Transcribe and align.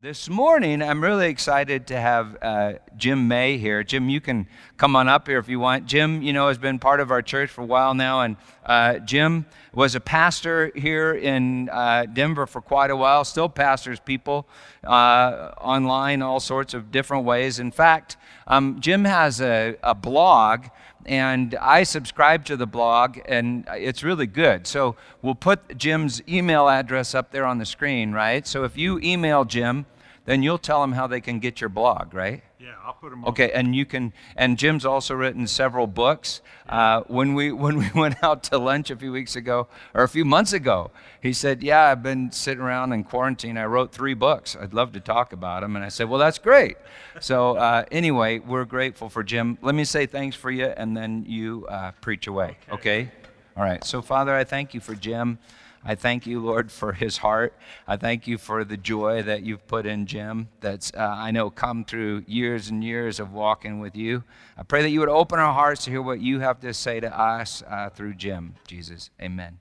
This 0.00 0.28
morning, 0.28 0.80
I'm 0.80 1.02
really 1.02 1.28
excited 1.28 1.88
to 1.88 2.00
have 2.00 2.38
uh, 2.40 2.74
Jim 2.96 3.26
May 3.26 3.58
here. 3.58 3.82
Jim, 3.82 4.08
you 4.08 4.20
can 4.20 4.46
come 4.76 4.94
on 4.94 5.08
up 5.08 5.26
here 5.26 5.40
if 5.40 5.48
you 5.48 5.58
want. 5.58 5.86
Jim, 5.86 6.22
you 6.22 6.32
know, 6.32 6.46
has 6.46 6.56
been 6.56 6.78
part 6.78 7.00
of 7.00 7.10
our 7.10 7.20
church 7.20 7.50
for 7.50 7.62
a 7.62 7.66
while 7.66 7.94
now, 7.94 8.20
and 8.20 8.36
uh, 8.64 9.00
Jim 9.00 9.44
was 9.74 9.96
a 9.96 10.00
pastor 10.00 10.70
here 10.76 11.14
in 11.14 11.68
uh, 11.70 12.06
Denver 12.12 12.46
for 12.46 12.60
quite 12.60 12.92
a 12.92 12.96
while. 12.96 13.24
Still 13.24 13.48
pastors 13.48 13.98
people 13.98 14.46
uh, 14.84 15.50
online, 15.60 16.22
all 16.22 16.38
sorts 16.38 16.74
of 16.74 16.92
different 16.92 17.24
ways. 17.24 17.58
In 17.58 17.72
fact, 17.72 18.16
um, 18.46 18.78
Jim 18.78 19.04
has 19.04 19.40
a, 19.40 19.78
a 19.82 19.96
blog 19.96 20.66
and 21.08 21.54
I 21.54 21.84
subscribe 21.84 22.44
to 22.44 22.56
the 22.56 22.66
blog, 22.66 23.18
and 23.24 23.66
it's 23.72 24.02
really 24.02 24.26
good. 24.26 24.66
So 24.66 24.94
we'll 25.22 25.34
put 25.34 25.78
Jim's 25.78 26.20
email 26.28 26.68
address 26.68 27.14
up 27.14 27.30
there 27.30 27.46
on 27.46 27.56
the 27.56 27.64
screen, 27.64 28.12
right? 28.12 28.46
So 28.46 28.64
if 28.64 28.76
you 28.76 29.00
email 29.02 29.46
Jim, 29.46 29.86
then 30.28 30.42
you'll 30.42 30.58
tell 30.58 30.82
them 30.82 30.92
how 30.92 31.06
they 31.06 31.22
can 31.22 31.38
get 31.38 31.58
your 31.58 31.70
blog, 31.70 32.12
right? 32.12 32.42
Yeah, 32.60 32.74
I'll 32.84 32.92
put 32.92 33.08
them. 33.08 33.24
Okay, 33.24 33.50
and 33.50 33.74
you 33.74 33.86
can. 33.86 34.12
And 34.36 34.58
Jim's 34.58 34.84
also 34.84 35.14
written 35.14 35.46
several 35.46 35.86
books. 35.86 36.42
Uh, 36.68 37.00
when 37.06 37.32
we 37.32 37.50
when 37.64 37.78
we 37.78 37.90
went 37.94 38.22
out 38.22 38.42
to 38.44 38.58
lunch 38.58 38.90
a 38.90 38.96
few 38.96 39.10
weeks 39.10 39.36
ago 39.36 39.68
or 39.94 40.02
a 40.02 40.08
few 40.08 40.26
months 40.26 40.52
ago, 40.52 40.90
he 41.22 41.32
said, 41.32 41.62
"Yeah, 41.62 41.84
I've 41.84 42.02
been 42.02 42.30
sitting 42.30 42.62
around 42.62 42.92
in 42.92 43.04
quarantine. 43.04 43.56
I 43.56 43.64
wrote 43.64 43.90
three 43.90 44.12
books. 44.12 44.54
I'd 44.54 44.74
love 44.74 44.92
to 44.92 45.00
talk 45.00 45.32
about 45.32 45.62
them." 45.62 45.76
And 45.76 45.84
I 45.84 45.88
said, 45.88 46.10
"Well, 46.10 46.20
that's 46.20 46.38
great." 46.38 46.76
so 47.20 47.56
uh, 47.56 47.86
anyway, 47.90 48.38
we're 48.38 48.66
grateful 48.66 49.08
for 49.08 49.22
Jim. 49.22 49.56
Let 49.62 49.74
me 49.74 49.84
say 49.84 50.04
thanks 50.04 50.36
for 50.36 50.50
you, 50.50 50.66
and 50.66 50.94
then 50.94 51.24
you 51.26 51.66
uh, 51.70 51.92
preach 52.02 52.26
away. 52.26 52.58
Okay. 52.70 52.74
okay? 52.74 53.10
All 53.56 53.64
right. 53.64 53.82
So 53.82 54.02
Father, 54.02 54.34
I 54.34 54.44
thank 54.44 54.74
you 54.74 54.80
for 54.80 54.94
Jim. 54.94 55.38
I 55.84 55.94
thank 55.94 56.26
you, 56.26 56.40
Lord, 56.40 56.72
for 56.72 56.92
his 56.92 57.18
heart. 57.18 57.54
I 57.86 57.96
thank 57.96 58.26
you 58.26 58.36
for 58.36 58.64
the 58.64 58.76
joy 58.76 59.22
that 59.22 59.42
you've 59.42 59.66
put 59.66 59.86
in 59.86 60.06
Jim, 60.06 60.48
that's, 60.60 60.92
uh, 60.94 60.98
I 60.98 61.30
know, 61.30 61.50
come 61.50 61.84
through 61.84 62.24
years 62.26 62.68
and 62.68 62.82
years 62.82 63.20
of 63.20 63.32
walking 63.32 63.78
with 63.78 63.96
you. 63.96 64.24
I 64.56 64.64
pray 64.64 64.82
that 64.82 64.90
you 64.90 65.00
would 65.00 65.08
open 65.08 65.38
our 65.38 65.54
hearts 65.54 65.84
to 65.84 65.90
hear 65.90 66.02
what 66.02 66.20
you 66.20 66.40
have 66.40 66.60
to 66.60 66.74
say 66.74 67.00
to 67.00 67.18
us 67.18 67.62
uh, 67.68 67.90
through 67.90 68.14
Jim, 68.14 68.54
Jesus. 68.66 69.10
Amen. 69.20 69.58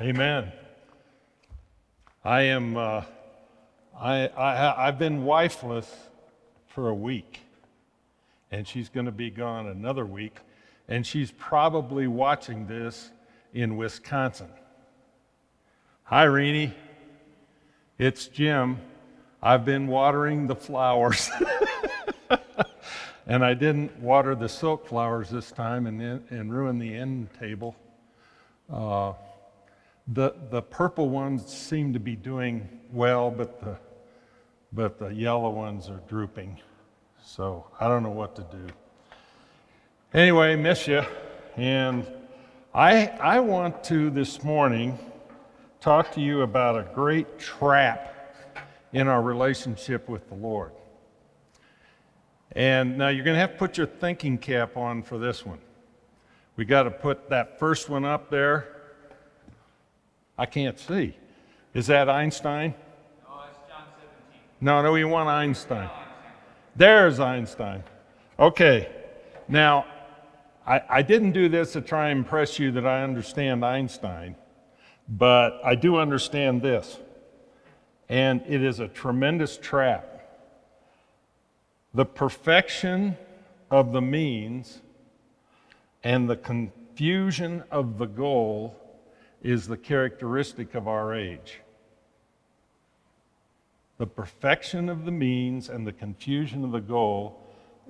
Amen. 0.00 0.52
I 2.24 2.42
am, 2.42 2.76
uh, 2.76 3.02
I, 3.98 4.28
I, 4.28 4.88
I've 4.88 4.98
been 4.98 5.24
wifeless 5.24 5.90
for 6.66 6.90
a 6.90 6.94
week, 6.94 7.40
and 8.50 8.68
she's 8.68 8.88
going 8.88 9.06
to 9.06 9.12
be 9.12 9.30
gone 9.30 9.68
another 9.68 10.04
week, 10.04 10.36
and 10.88 11.06
she's 11.06 11.30
probably 11.30 12.06
watching 12.06 12.66
this 12.66 13.10
in 13.54 13.76
Wisconsin. 13.76 14.48
Hi, 16.08 16.22
Renee. 16.22 16.72
It's 17.98 18.28
Jim. 18.28 18.78
I've 19.42 19.64
been 19.64 19.88
watering 19.88 20.46
the 20.46 20.54
flowers. 20.54 21.28
and 23.26 23.44
I 23.44 23.54
didn't 23.54 23.98
water 23.98 24.36
the 24.36 24.48
silk 24.48 24.86
flowers 24.86 25.30
this 25.30 25.50
time 25.50 25.88
and, 25.88 26.22
and 26.30 26.54
ruin 26.54 26.78
the 26.78 26.94
end 26.94 27.30
table. 27.40 27.74
Uh, 28.72 29.14
the, 30.06 30.36
the 30.48 30.62
purple 30.62 31.08
ones 31.08 31.44
seem 31.52 31.92
to 31.94 31.98
be 31.98 32.14
doing 32.14 32.68
well, 32.92 33.28
but 33.28 33.60
the, 33.60 33.76
but 34.72 35.00
the 35.00 35.08
yellow 35.08 35.50
ones 35.50 35.90
are 35.90 36.00
drooping. 36.08 36.56
So 37.24 37.66
I 37.80 37.88
don't 37.88 38.04
know 38.04 38.10
what 38.10 38.36
to 38.36 38.42
do. 38.42 38.68
Anyway, 40.14 40.54
miss 40.54 40.86
you. 40.86 41.02
And 41.56 42.06
I, 42.72 43.08
I 43.08 43.40
want 43.40 43.82
to 43.82 44.08
this 44.10 44.44
morning 44.44 44.96
talk 45.86 46.10
to 46.10 46.20
you 46.20 46.42
about 46.42 46.76
a 46.76 46.82
great 46.96 47.38
trap 47.38 48.12
in 48.92 49.06
our 49.06 49.22
relationship 49.22 50.08
with 50.08 50.28
the 50.28 50.34
Lord. 50.34 50.72
And 52.56 52.98
now 52.98 53.06
you're 53.06 53.24
going 53.24 53.36
to 53.36 53.40
have 53.40 53.52
to 53.52 53.56
put 53.56 53.76
your 53.76 53.86
thinking 53.86 54.36
cap 54.36 54.76
on 54.76 55.00
for 55.00 55.16
this 55.16 55.46
one. 55.46 55.60
We 56.56 56.64
got 56.64 56.82
to 56.82 56.90
put 56.90 57.30
that 57.30 57.60
first 57.60 57.88
one 57.88 58.04
up 58.04 58.30
there. 58.30 58.66
I 60.36 60.44
can't 60.44 60.76
see. 60.76 61.16
Is 61.72 61.86
that 61.86 62.08
Einstein? 62.08 62.74
No, 63.22 63.42
it's 63.48 63.56
John 63.68 63.84
17. 63.96 64.40
No, 64.62 64.82
no, 64.82 64.90
we 64.90 65.04
want 65.04 65.28
Einstein. 65.28 65.88
There's 66.74 67.20
Einstein. 67.20 67.84
Okay. 68.40 68.90
Now, 69.46 69.86
I, 70.66 70.82
I 70.88 71.02
didn't 71.02 71.30
do 71.30 71.48
this 71.48 71.74
to 71.74 71.80
try 71.80 72.08
and 72.08 72.18
impress 72.18 72.58
you 72.58 72.72
that 72.72 72.84
I 72.88 73.04
understand 73.04 73.64
Einstein. 73.64 74.34
But 75.08 75.60
I 75.64 75.74
do 75.74 75.96
understand 75.96 76.62
this, 76.62 76.98
and 78.08 78.42
it 78.46 78.62
is 78.62 78.80
a 78.80 78.88
tremendous 78.88 79.56
trap. 79.56 80.12
The 81.94 82.04
perfection 82.04 83.16
of 83.70 83.92
the 83.92 84.02
means 84.02 84.80
and 86.02 86.28
the 86.28 86.36
confusion 86.36 87.64
of 87.70 87.98
the 87.98 88.06
goal 88.06 88.76
is 89.42 89.68
the 89.68 89.76
characteristic 89.76 90.74
of 90.74 90.88
our 90.88 91.14
age. 91.14 91.60
The 93.98 94.06
perfection 94.06 94.88
of 94.88 95.04
the 95.04 95.10
means 95.10 95.68
and 95.68 95.86
the 95.86 95.92
confusion 95.92 96.64
of 96.64 96.72
the 96.72 96.80
goal 96.80 97.40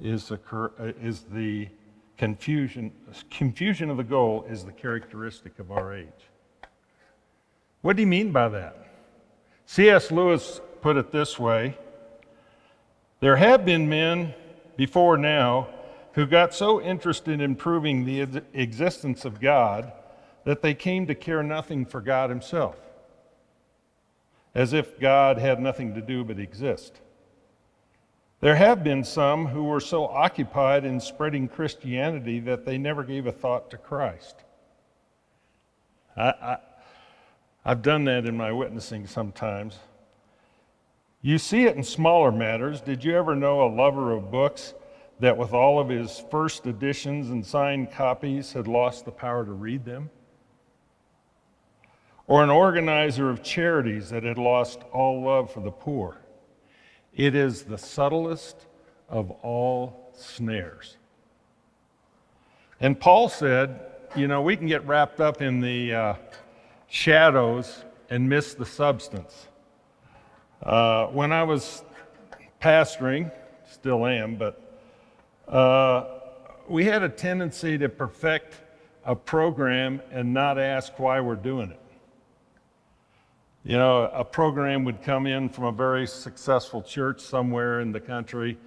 is 0.01 0.29
the, 0.29 0.39
uh, 0.55 0.93
is 1.03 1.23
the 1.33 1.69
confusion, 2.17 2.93
confusion 3.31 3.91
of 3.91 3.97
the 3.97 4.05
goal 4.05 4.45
is 4.49 4.65
the 4.65 4.73
characteristic 4.73 5.59
of 5.59 5.73
our 5.73 5.95
age. 5.95 6.31
What 7.87 7.95
do 7.95 8.03
you 8.03 8.09
mean 8.09 8.33
by 8.33 8.49
that? 8.49 8.77
C.S. 9.67 10.11
Lewis 10.11 10.61
put 10.81 10.97
it 10.97 11.13
this 11.13 11.39
way 11.39 11.79
There 13.21 13.37
have 13.37 13.65
been 13.65 13.89
men 13.89 14.35
before 14.77 15.17
now 15.17 15.69
who 16.15 16.27
got 16.27 16.53
so 16.53 16.83
interested 16.83 17.41
in 17.41 17.55
proving 17.55 18.05
the 18.05 18.43
existence 18.55 19.25
of 19.25 19.41
God 19.41 19.93
that 20.43 20.63
they 20.63 20.75
came 20.75 21.07
to 21.07 21.15
care 21.15 21.45
nothing 21.45 21.87
for 21.87 22.01
God 22.01 22.29
Himself, 22.29 22.75
as 24.53 24.73
if 24.73 24.99
God 24.99 25.39
had 25.39 25.61
nothing 25.61 25.95
to 25.95 26.01
do 26.01 26.25
but 26.25 26.41
exist. 26.41 27.01
There 28.41 28.57
have 28.57 28.83
been 28.83 29.05
some 29.05 29.47
who 29.47 29.63
were 29.63 29.79
so 29.79 30.07
occupied 30.09 30.85
in 30.85 30.99
spreading 30.99 31.47
Christianity 31.47 32.41
that 32.41 32.67
they 32.67 32.79
never 32.79 33.05
gave 33.05 33.29
a 33.29 33.33
thought 33.33 33.71
to 33.71 33.77
Christ. 33.77 34.43
I, 36.17 36.57
I've 37.69 37.83
done 37.83 38.05
that 38.05 38.27
in 38.27 38.37
my 38.37 38.53
witnessing 38.53 39.09
sometimes. 39.09 39.77
You 41.21 41.37
see 41.37 41.65
it 41.65 41.75
in 41.75 41.83
smaller 41.83 42.31
matters. 42.31 42.81
Did 42.81 43.03
you 43.03 43.17
ever 43.17 43.35
know 43.35 43.63
a 43.63 43.69
lover 43.69 44.13
of 44.13 44.31
books 44.31 44.73
that, 45.19 45.37
with 45.37 45.53
all 45.53 45.81
of 45.81 45.89
his 45.89 46.23
first 46.31 46.69
editions 46.69 47.29
and 47.31 47.45
signed 47.45 47.91
copies, 47.91 48.53
had 48.53 48.69
lost 48.69 49.05
the 49.05 49.11
power 49.11 49.45
to 49.45 49.51
read 49.51 49.85
them? 49.85 50.11
Or 52.29 52.45
an 52.45 52.51
organizer 52.51 53.31
of 53.31 53.43
charities 53.43 54.11
that 54.11 54.23
had 54.23 54.39
lost 54.39 54.83
all 54.93 55.25
love 55.25 55.53
for 55.53 55.59
the 55.59 55.73
poor? 55.73 56.19
It 57.17 57.35
is 57.35 57.65
the 57.65 57.79
subtlest 57.79 58.65
of 59.09 59.33
all 59.43 60.13
snares. 60.15 60.99
And 62.79 63.01
Paul 63.01 63.29
said, 63.29 63.81
you 64.15 64.29
know, 64.29 64.41
we 64.41 64.57
can 64.57 64.69
get 64.69 64.87
wrapped 64.87 65.21
up 65.21 65.43
in 65.43 65.59
the. 65.59 65.93
Uh, 65.93 66.15
shadows 66.89 67.85
and 68.11 68.29
miss 68.29 68.55
the 68.55 68.67
substance. 68.67 69.49
Uh, 70.63 71.07
when 71.07 71.33
I 71.33 71.43
was 71.43 71.83
pastoring, 72.61 73.31
still 73.71 74.07
am, 74.07 74.37
but 74.37 74.61
uh, 75.49 76.05
we 76.69 76.85
had 76.85 77.03
a 77.03 77.09
tendency 77.09 77.77
to 77.79 77.89
perfect 77.89 78.63
a 79.05 79.15
program 79.15 80.03
and 80.11 80.35
not 80.35 80.59
ask 80.59 80.99
why 80.99 81.21
we're 81.21 81.37
doing 81.37 81.71
it. 81.71 81.81
You 83.65 83.77
know, 83.77 84.11
a 84.13 84.25
program 84.25 84.85
would 84.85 85.03
come 85.03 85.27
in 85.27 85.49
from 85.49 85.65
a 85.65 85.73
very 85.73 86.07
successful 86.07 86.83
church 86.83 87.21
somewhere 87.21 87.81
in 87.81 87.93
the 87.93 88.01
country, 88.01 88.59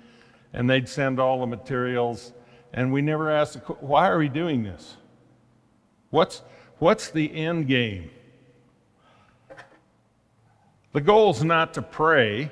and 0.54 0.70
they'd 0.70 0.90
send 0.90 1.20
all 1.20 1.40
the 1.40 1.48
materials, 1.48 2.34
and 2.74 2.92
we 2.92 3.02
never 3.02 3.30
asked, 3.30 3.58
why 3.80 4.10
are 4.10 4.18
we 4.18 4.30
doing 4.30 4.64
this? 4.64 4.98
What's, 6.10 6.42
What's 6.80 7.12
the 7.12 7.34
end 7.34 7.68
game? 7.68 8.10
The 10.94 11.02
goal 11.02 11.32
is 11.32 11.44
not 11.44 11.74
to 11.76 11.82
pray, 11.82 12.52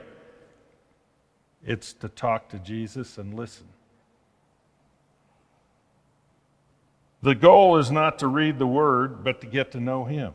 it's 1.66 1.94
to 1.94 2.10
talk 2.10 2.50
to 2.50 2.60
Jesus 2.60 3.18
and 3.18 3.34
listen. 3.34 3.68
The 7.24 7.34
goal 7.34 7.78
is 7.78 7.90
not 7.90 8.20
to 8.20 8.28
read 8.28 8.60
the 8.60 8.68
Word, 8.68 9.24
but 9.24 9.42
to 9.42 9.48
get 9.48 9.72
to 9.72 9.80
know 9.80 10.06
Him. 10.06 10.34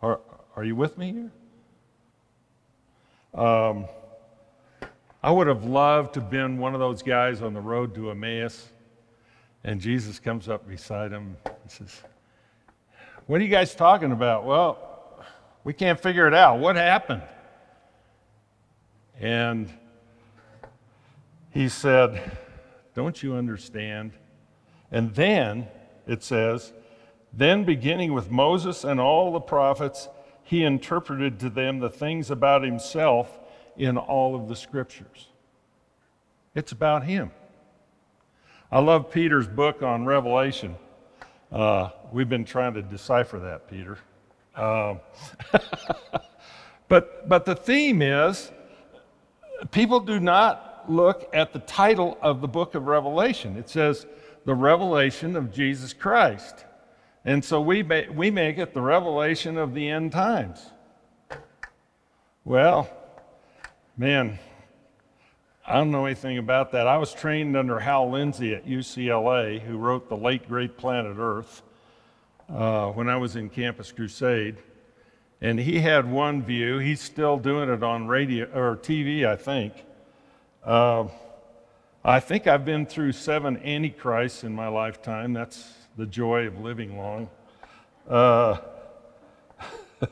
Are, 0.00 0.20
are 0.56 0.64
you 0.64 0.74
with 0.74 0.96
me 0.96 1.12
here? 1.12 1.30
Um, 3.34 3.86
I 5.22 5.30
would 5.30 5.46
have 5.46 5.64
loved 5.64 6.14
to 6.14 6.20
have 6.20 6.30
been 6.30 6.58
one 6.58 6.74
of 6.74 6.80
those 6.80 7.02
guys 7.02 7.42
on 7.42 7.52
the 7.52 7.60
road 7.60 7.94
to 7.96 8.10
Emmaus, 8.10 8.72
and 9.62 9.80
Jesus 9.80 10.18
comes 10.18 10.48
up 10.48 10.66
beside 10.66 11.12
him 11.12 11.36
and 11.44 11.70
says, 11.70 12.02
what 13.30 13.40
are 13.40 13.44
you 13.44 13.48
guys 13.50 13.76
talking 13.76 14.10
about? 14.10 14.44
Well, 14.44 14.76
we 15.62 15.72
can't 15.72 16.00
figure 16.00 16.26
it 16.26 16.34
out. 16.34 16.58
What 16.58 16.74
happened? 16.74 17.22
And 19.20 19.72
he 21.52 21.68
said, 21.68 22.36
Don't 22.96 23.22
you 23.22 23.36
understand? 23.36 24.14
And 24.90 25.14
then 25.14 25.68
it 26.08 26.24
says, 26.24 26.72
Then 27.32 27.62
beginning 27.62 28.14
with 28.14 28.32
Moses 28.32 28.82
and 28.82 28.98
all 28.98 29.32
the 29.32 29.38
prophets, 29.38 30.08
he 30.42 30.64
interpreted 30.64 31.38
to 31.38 31.50
them 31.50 31.78
the 31.78 31.88
things 31.88 32.32
about 32.32 32.64
himself 32.64 33.38
in 33.76 33.96
all 33.96 34.34
of 34.34 34.48
the 34.48 34.56
scriptures. 34.56 35.28
It's 36.56 36.72
about 36.72 37.04
him. 37.04 37.30
I 38.72 38.80
love 38.80 39.12
Peter's 39.12 39.46
book 39.46 39.84
on 39.84 40.04
Revelation. 40.04 40.74
Uh, 41.52 41.90
we've 42.12 42.28
been 42.28 42.44
trying 42.44 42.74
to 42.74 42.82
decipher 42.82 43.38
that, 43.40 43.68
Peter. 43.68 43.98
Um, 44.54 45.00
but, 46.88 47.28
but 47.28 47.44
the 47.44 47.56
theme 47.56 48.02
is 48.02 48.52
people 49.70 50.00
do 50.00 50.20
not 50.20 50.84
look 50.88 51.28
at 51.32 51.52
the 51.52 51.58
title 51.60 52.18
of 52.22 52.40
the 52.40 52.48
book 52.48 52.74
of 52.74 52.86
Revelation. 52.86 53.56
It 53.56 53.68
says, 53.68 54.06
the 54.44 54.54
revelation 54.54 55.36
of 55.36 55.52
Jesus 55.52 55.92
Christ. 55.92 56.64
And 57.24 57.44
so 57.44 57.60
we, 57.60 57.82
we 57.82 58.30
make 58.30 58.58
it 58.58 58.72
the 58.72 58.80
revelation 58.80 59.58
of 59.58 59.74
the 59.74 59.88
end 59.88 60.12
times. 60.12 60.70
Well, 62.44 62.88
man, 63.96 64.38
I 65.66 65.74
don't 65.74 65.90
know 65.90 66.06
anything 66.06 66.38
about 66.38 66.72
that. 66.72 66.86
I 66.86 66.96
was 66.96 67.12
trained 67.12 67.56
under 67.56 67.78
Hal 67.78 68.10
Lindsey 68.10 68.54
at 68.54 68.66
UCLA, 68.66 69.60
who 69.60 69.76
wrote 69.76 70.08
The 70.08 70.16
Late 70.16 70.48
Great 70.48 70.76
Planet 70.76 71.16
Earth 71.18 71.62
uh, 72.48 72.88
when 72.90 73.08
I 73.08 73.16
was 73.16 73.36
in 73.36 73.50
Campus 73.50 73.92
Crusade. 73.92 74.56
And 75.42 75.58
he 75.58 75.80
had 75.80 76.10
one 76.10 76.42
view. 76.42 76.78
He's 76.78 77.00
still 77.00 77.38
doing 77.38 77.68
it 77.68 77.82
on 77.82 78.06
radio 78.08 78.46
or 78.54 78.76
TV, 78.76 79.26
I 79.26 79.36
think. 79.36 79.74
Uh, 80.64 81.08
I 82.04 82.20
think 82.20 82.46
I've 82.46 82.64
been 82.64 82.86
through 82.86 83.12
seven 83.12 83.58
antichrists 83.58 84.44
in 84.44 84.54
my 84.54 84.68
lifetime. 84.68 85.34
That's 85.34 85.72
the 85.96 86.06
joy 86.06 86.46
of 86.46 86.58
living 86.60 86.96
long. 86.96 87.28
Uh, 88.08 88.58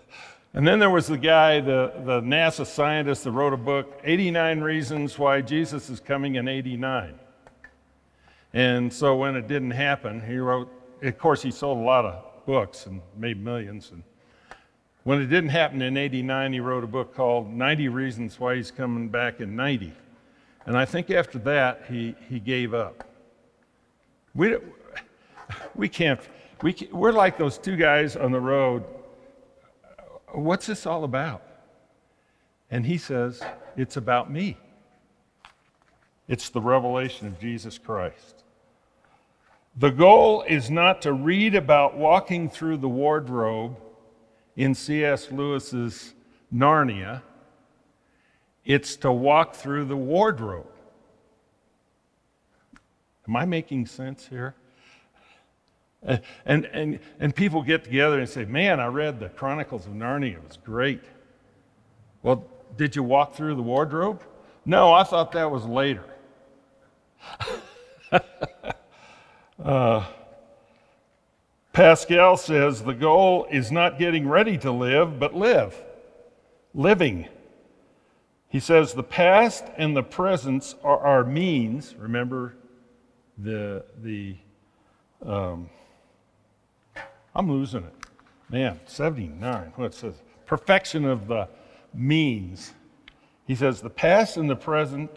And 0.54 0.66
then 0.66 0.78
there 0.78 0.90
was 0.90 1.06
the 1.06 1.18
guy, 1.18 1.60
the, 1.60 1.92
the 2.04 2.20
NASA 2.22 2.66
scientist 2.66 3.24
that 3.24 3.32
wrote 3.32 3.52
a 3.52 3.58
book, 3.58 4.00
89 4.02 4.60
Reasons 4.60 5.18
Why 5.18 5.42
Jesus 5.42 5.90
is 5.90 6.00
Coming 6.00 6.36
in 6.36 6.48
89. 6.48 7.18
And 8.54 8.92
so 8.92 9.14
when 9.14 9.36
it 9.36 9.46
didn't 9.46 9.72
happen, 9.72 10.22
he 10.22 10.38
wrote, 10.38 10.72
of 11.02 11.18
course, 11.18 11.42
he 11.42 11.50
sold 11.50 11.78
a 11.78 11.82
lot 11.82 12.06
of 12.06 12.46
books 12.46 12.86
and 12.86 13.02
made 13.16 13.42
millions. 13.42 13.90
And 13.90 14.02
when 15.04 15.20
it 15.20 15.26
didn't 15.26 15.50
happen 15.50 15.82
in 15.82 15.98
89, 15.98 16.54
he 16.54 16.60
wrote 16.60 16.82
a 16.82 16.88
book 16.88 17.14
called 17.14 17.52
90 17.52 17.88
Reasons 17.88 18.40
Why 18.40 18.56
He's 18.56 18.70
Coming 18.70 19.10
Back 19.10 19.40
in 19.40 19.54
90. 19.54 19.92
And 20.64 20.78
I 20.78 20.86
think 20.86 21.10
after 21.10 21.38
that, 21.40 21.84
he, 21.88 22.14
he 22.28 22.40
gave 22.40 22.72
up. 22.72 23.04
We, 24.34 24.56
we 25.74 25.90
can't, 25.90 26.20
we, 26.62 26.74
we're 26.90 27.12
like 27.12 27.36
those 27.36 27.58
two 27.58 27.76
guys 27.76 28.16
on 28.16 28.32
the 28.32 28.40
road 28.40 28.84
What's 30.32 30.66
this 30.66 30.86
all 30.86 31.04
about? 31.04 31.42
And 32.70 32.86
he 32.86 32.98
says, 32.98 33.42
It's 33.76 33.96
about 33.96 34.30
me. 34.30 34.56
It's 36.28 36.50
the 36.50 36.60
revelation 36.60 37.26
of 37.26 37.40
Jesus 37.40 37.78
Christ. 37.78 38.44
The 39.76 39.90
goal 39.90 40.44
is 40.48 40.70
not 40.70 41.02
to 41.02 41.12
read 41.12 41.54
about 41.54 41.96
walking 41.96 42.50
through 42.50 42.78
the 42.78 42.88
wardrobe 42.88 43.76
in 44.56 44.75
C.S. 44.75 45.30
Lewis's 45.30 46.14
Narnia, 46.52 47.22
it's 48.64 48.96
to 48.96 49.12
walk 49.12 49.54
through 49.54 49.84
the 49.84 49.96
wardrobe. 49.96 50.66
Am 53.28 53.36
I 53.36 53.44
making 53.44 53.86
sense 53.86 54.26
here? 54.26 54.56
And, 56.02 56.64
and, 56.66 57.00
and 57.18 57.34
people 57.34 57.62
get 57.62 57.84
together 57.84 58.20
and 58.20 58.28
say, 58.28 58.44
Man, 58.44 58.80
I 58.80 58.86
read 58.86 59.18
the 59.18 59.28
Chronicles 59.30 59.86
of 59.86 59.92
Narnia. 59.92 60.34
It 60.34 60.44
was 60.46 60.56
great. 60.56 61.02
Well, 62.22 62.46
did 62.76 62.94
you 62.94 63.02
walk 63.02 63.34
through 63.34 63.56
the 63.56 63.62
wardrobe? 63.62 64.22
No, 64.64 64.92
I 64.92 65.02
thought 65.02 65.32
that 65.32 65.50
was 65.50 65.64
later. 65.64 66.04
uh, 69.64 70.04
Pascal 71.72 72.36
says 72.36 72.82
the 72.82 72.94
goal 72.94 73.46
is 73.50 73.72
not 73.72 73.98
getting 73.98 74.28
ready 74.28 74.58
to 74.58 74.70
live, 74.70 75.18
but 75.18 75.34
live. 75.34 75.80
Living. 76.74 77.28
He 78.48 78.60
says 78.60 78.94
the 78.94 79.02
past 79.02 79.64
and 79.76 79.96
the 79.96 80.02
present 80.02 80.74
are 80.82 80.98
our 80.98 81.24
means. 81.24 81.94
Remember 81.96 82.56
the, 83.36 83.84
the 84.02 84.36
um, 85.24 85.70
I'm 87.38 87.49
losing 87.49 87.85
it. 87.85 87.94
Man, 88.50 88.81
79. 88.85 89.73
What 89.76 89.94
says? 89.94 90.23
Perfection 90.44 91.05
of 91.05 91.29
the 91.29 91.49
means. 91.94 92.75
He 93.46 93.55
says 93.55 93.81
the 93.81 93.88
past 93.88 94.37
and 94.37 94.50
the 94.50 94.56
present 94.56 95.08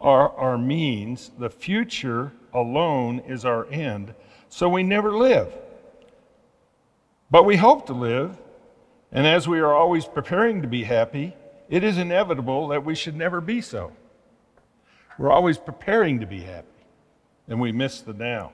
are 0.00 0.30
our 0.36 0.58
means, 0.58 1.30
the 1.38 1.48
future 1.48 2.32
alone 2.52 3.20
is 3.20 3.44
our 3.44 3.66
end, 3.66 4.14
so 4.48 4.68
we 4.68 4.82
never 4.82 5.16
live. 5.16 5.52
But 7.30 7.44
we 7.44 7.56
hope 7.56 7.86
to 7.86 7.92
live, 7.92 8.36
and 9.12 9.26
as 9.26 9.46
we 9.46 9.60
are 9.60 9.74
always 9.74 10.06
preparing 10.06 10.62
to 10.62 10.68
be 10.68 10.84
happy, 10.84 11.36
it 11.68 11.84
is 11.84 11.98
inevitable 11.98 12.66
that 12.68 12.84
we 12.84 12.96
should 12.96 13.14
never 13.14 13.40
be 13.40 13.60
so. 13.60 13.92
We're 15.18 15.30
always 15.30 15.58
preparing 15.58 16.18
to 16.18 16.26
be 16.26 16.40
happy, 16.40 16.66
and 17.46 17.60
we 17.60 17.70
miss 17.70 18.00
the 18.00 18.14
now. 18.14 18.52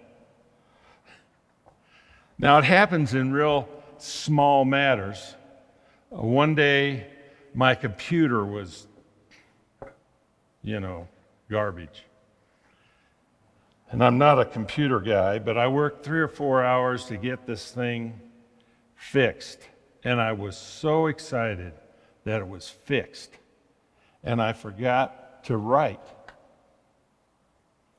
Now, 2.39 2.59
it 2.59 2.65
happens 2.65 3.15
in 3.15 3.33
real 3.33 3.67
small 3.97 4.67
matters. 4.67 5.35
Uh, 6.13 6.21
one 6.21 6.55
day, 6.55 7.07
my 7.55 7.75
computer 7.75 8.45
was, 8.45 8.87
you 10.63 10.79
know, 10.79 11.09
garbage. 11.51 12.05
And 13.91 14.05
I'm 14.05 14.19
not 14.19 14.39
a 14.39 14.45
computer 14.45 15.01
guy, 15.01 15.39
but 15.39 15.57
I 15.57 15.69
worked 15.69 16.05
three 16.05 16.21
or 16.21 16.29
four 16.29 16.63
hours 16.63 17.07
to 17.07 17.17
get 17.17 17.47
this 17.47 17.71
thing 17.71 18.21
fixed. 18.97 19.61
And 20.05 20.21
I 20.21 20.33
was 20.33 20.59
so 20.59 21.07
excited 21.07 21.73
that 22.25 22.43
it 22.43 22.49
was 22.49 22.69
fixed. 22.69 23.31
And 24.23 24.43
I 24.43 24.53
forgot 24.53 25.45
to 25.45 25.57
write. 25.57 26.01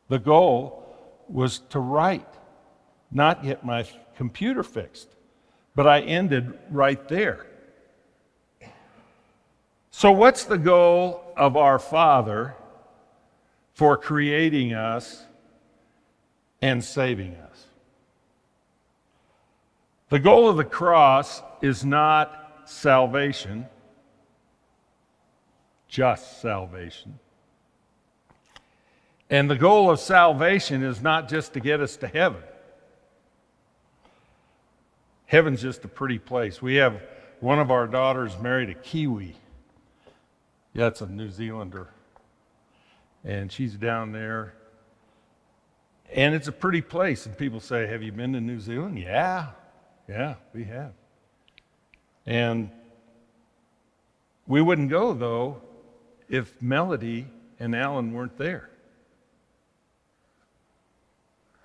The 0.09 0.19
goal 0.19 0.83
was 1.27 1.59
to 1.69 1.79
write, 1.79 2.27
not 3.11 3.43
get 3.43 3.65
my 3.65 3.87
computer 4.17 4.63
fixed. 4.63 5.07
But 5.75 5.87
I 5.87 6.01
ended 6.01 6.57
right 6.71 7.07
there. 7.07 7.45
So, 9.91 10.11
what's 10.11 10.43
the 10.43 10.57
goal 10.57 11.23
of 11.37 11.55
our 11.55 11.79
Father 11.79 12.55
for 13.73 13.95
creating 13.95 14.73
us 14.73 15.23
and 16.61 16.83
saving 16.83 17.35
us? 17.35 17.67
The 20.09 20.19
goal 20.19 20.49
of 20.49 20.57
the 20.57 20.65
cross 20.65 21.41
is 21.61 21.85
not 21.85 22.63
salvation, 22.65 23.67
just 25.87 26.41
salvation. 26.41 27.19
And 29.29 29.49
the 29.49 29.57
goal 29.57 29.91
of 29.91 29.99
salvation 29.99 30.83
is 30.83 31.01
not 31.01 31.27
just 31.27 31.53
to 31.53 31.59
get 31.59 31.81
us 31.81 31.97
to 31.97 32.07
heaven. 32.07 32.41
Heaven's 35.27 35.61
just 35.61 35.85
a 35.85 35.87
pretty 35.89 36.19
place. 36.19 36.61
We 36.61 36.75
have 36.75 37.01
one 37.41 37.59
of 37.59 37.69
our 37.69 37.85
daughters 37.85 38.37
married 38.39 38.69
a 38.69 38.73
Kiwi. 38.73 39.35
Yeah, 40.73 40.87
it's 40.87 41.01
a 41.01 41.05
New 41.05 41.29
Zealander. 41.29 41.89
And 43.23 43.51
she's 43.51 43.75
down 43.75 44.13
there. 44.13 44.53
And 46.13 46.33
it's 46.33 46.47
a 46.47 46.51
pretty 46.53 46.81
place. 46.81 47.25
And 47.25 47.37
people 47.37 47.59
say, 47.59 47.87
Have 47.87 48.01
you 48.01 48.13
been 48.13 48.33
to 48.33 48.41
New 48.41 48.59
Zealand? 48.59 48.97
Yeah, 48.97 49.49
yeah, 50.07 50.35
we 50.53 50.63
have. 50.63 50.93
And 52.25 52.71
we 54.47 54.61
wouldn't 54.61 54.89
go, 54.89 55.13
though, 55.13 55.61
if 56.29 56.53
Melody 56.61 57.27
and 57.59 57.75
Alan 57.75 58.13
weren't 58.13 58.37
there. 58.37 58.69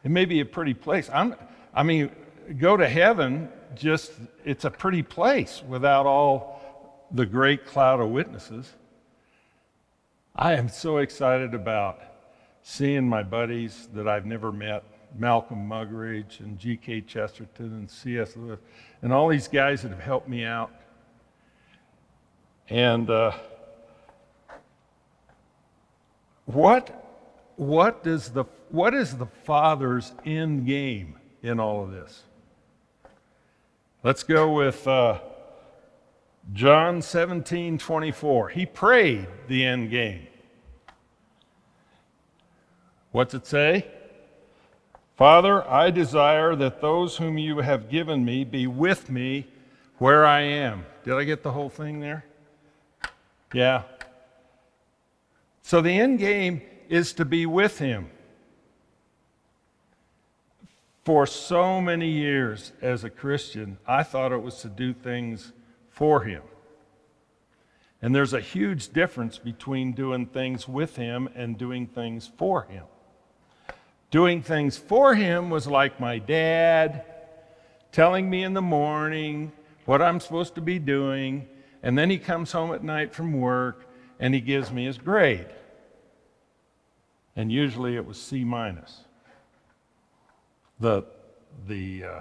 It 0.03 0.11
may 0.11 0.25
be 0.25 0.41
a 0.41 0.45
pretty 0.45 0.75
place. 0.75 1.09
I'm, 1.13 1.37
I 1.73 1.85
mean, 1.85 2.11
go 2.59 2.77
to 2.77 2.89
heaven, 2.89 3.49
just 3.75 4.13
it's 4.45 4.65
a 4.65 4.71
pretty 4.71 5.03
place 5.03 5.63
without 5.67 6.07
all 6.07 7.07
the 7.11 7.27
great 7.27 7.67
cloud 7.67 8.01
of 8.01 8.11
witnesses. 8.11 8.73
I 10.35 10.55
am 10.55 10.69
so 10.69 10.99
excited 10.99 11.55
about 11.55 12.01
seeing 12.63 13.09
my 13.09 13.23
buddies 13.23 13.89
that 13.93 14.09
I've 14.09 14.25
never 14.25 14.51
met 14.51 14.85
Malcolm 15.19 15.69
Muggeridge 15.69 16.41
and 16.41 16.59
G.K. 16.59 17.03
Chesterton 17.03 17.67
and 17.67 17.91
C.S. 17.91 18.37
Lewis, 18.37 18.61
and 19.03 19.13
all 19.13 19.29
these 19.29 19.49
guys 19.49 19.83
that 19.83 19.91
have 19.91 20.01
helped 20.01 20.29
me 20.29 20.45
out. 20.45 20.71
And 22.71 23.11
uh, 23.11 23.33
what, 26.47 27.27
what, 27.57 28.03
does 28.03 28.31
the, 28.31 28.45
what 28.71 28.95
is 28.95 29.17
the 29.17 29.27
Father's 29.27 30.13
end 30.25 30.67
game 30.67 31.17
in 31.43 31.61
all 31.61 31.85
of 31.85 31.91
this? 31.91 32.23
Let's 34.05 34.25
go 34.25 34.53
with 34.53 34.89
uh, 34.89 35.21
John 36.53 37.03
17 37.03 37.79
24. 37.79 38.49
He 38.49 38.67
prayed 38.67 39.29
the 39.47 39.65
end 39.65 39.91
game. 39.91 40.27
What's 43.13 43.33
it 43.33 43.47
say? 43.47 43.87
Father, 45.17 45.69
I 45.69 45.93
desire 45.93 46.57
that 46.57 46.81
those 46.81 47.19
whom 47.19 47.39
you 47.39 47.59
have 47.59 47.89
given 47.89 48.25
me 48.25 48.43
be 48.43 48.67
with 48.67 49.09
me 49.09 49.47
where 49.99 50.27
I 50.27 50.41
am. 50.41 50.85
Did 51.05 51.15
I 51.15 51.23
get 51.23 51.45
the 51.45 51.53
whole 51.53 51.71
thing 51.71 52.01
there? 52.01 52.25
Yeah. 53.55 53.83
So 55.63 55.81
the 55.81 55.93
end 55.93 56.19
game 56.19 56.63
is 56.89 57.13
to 57.13 57.25
be 57.25 57.47
with 57.47 57.79
him. 57.79 58.11
For 61.05 61.27
so 61.27 61.81
many 61.81 62.09
years 62.09 62.73
as 62.81 63.03
a 63.03 63.11
Christian, 63.11 63.79
I 63.87 64.05
thought 64.05 64.31
it 64.31 64.43
was 64.43 64.61
to 64.63 64.69
do 64.69 64.93
things 64.93 65.53
for 65.91 66.23
him. 66.23 66.43
And 68.01 68.15
there's 68.15 68.33
a 68.33 68.41
huge 68.41 68.93
difference 68.93 69.39
between 69.39 69.93
doing 69.93 70.27
things 70.27 70.69
with 70.69 70.97
him 70.97 71.29
and 71.35 71.59
doing 71.59 71.87
things 71.87 72.31
for 72.37 72.65
him. 72.65 72.85
Doing 74.11 74.43
things 74.43 74.77
for 74.77 75.15
him 75.15 75.51
was 75.51 75.67
like 75.67 75.99
my 75.99 76.19
dad 76.19 77.05
telling 77.93 78.29
me 78.29 78.43
in 78.43 78.55
the 78.55 78.63
morning 78.63 79.53
what 79.85 80.03
I'm 80.03 80.21
supposed 80.21 80.55
to 80.55 80.61
be 80.61 80.79
doing, 80.79 81.49
and 81.83 81.97
then 81.99 82.11
he 82.11 82.19
comes 82.19 82.53
home 82.53 82.73
at 82.73 82.83
night 82.83 83.13
from 83.13 83.33
work 83.33 83.87
and 84.19 84.35
he 84.35 84.41
gives 84.41 84.71
me 84.71 84.85
his 84.85 84.99
grade. 84.99 85.49
And 87.35 87.51
usually 87.51 87.97
it 87.97 88.07
was 88.07 88.21
C 88.21 88.45
minus. 88.45 89.05
The, 90.81 91.05
the 91.67 92.05
uh, 92.05 92.21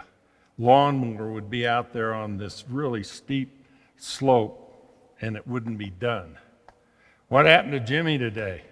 lawnmower 0.57 1.31
would 1.31 1.49
be 1.49 1.67
out 1.67 1.93
there 1.93 2.13
on 2.13 2.37
this 2.37 2.63
really 2.69 3.03
steep 3.03 3.65
slope 3.97 4.57
and 5.21 5.35
it 5.35 5.47
wouldn't 5.47 5.77
be 5.77 5.89
done. 5.89 6.37
What 7.27 7.45
happened 7.45 7.73
to 7.73 7.79
Jimmy 7.79 8.17
today? 8.17 8.63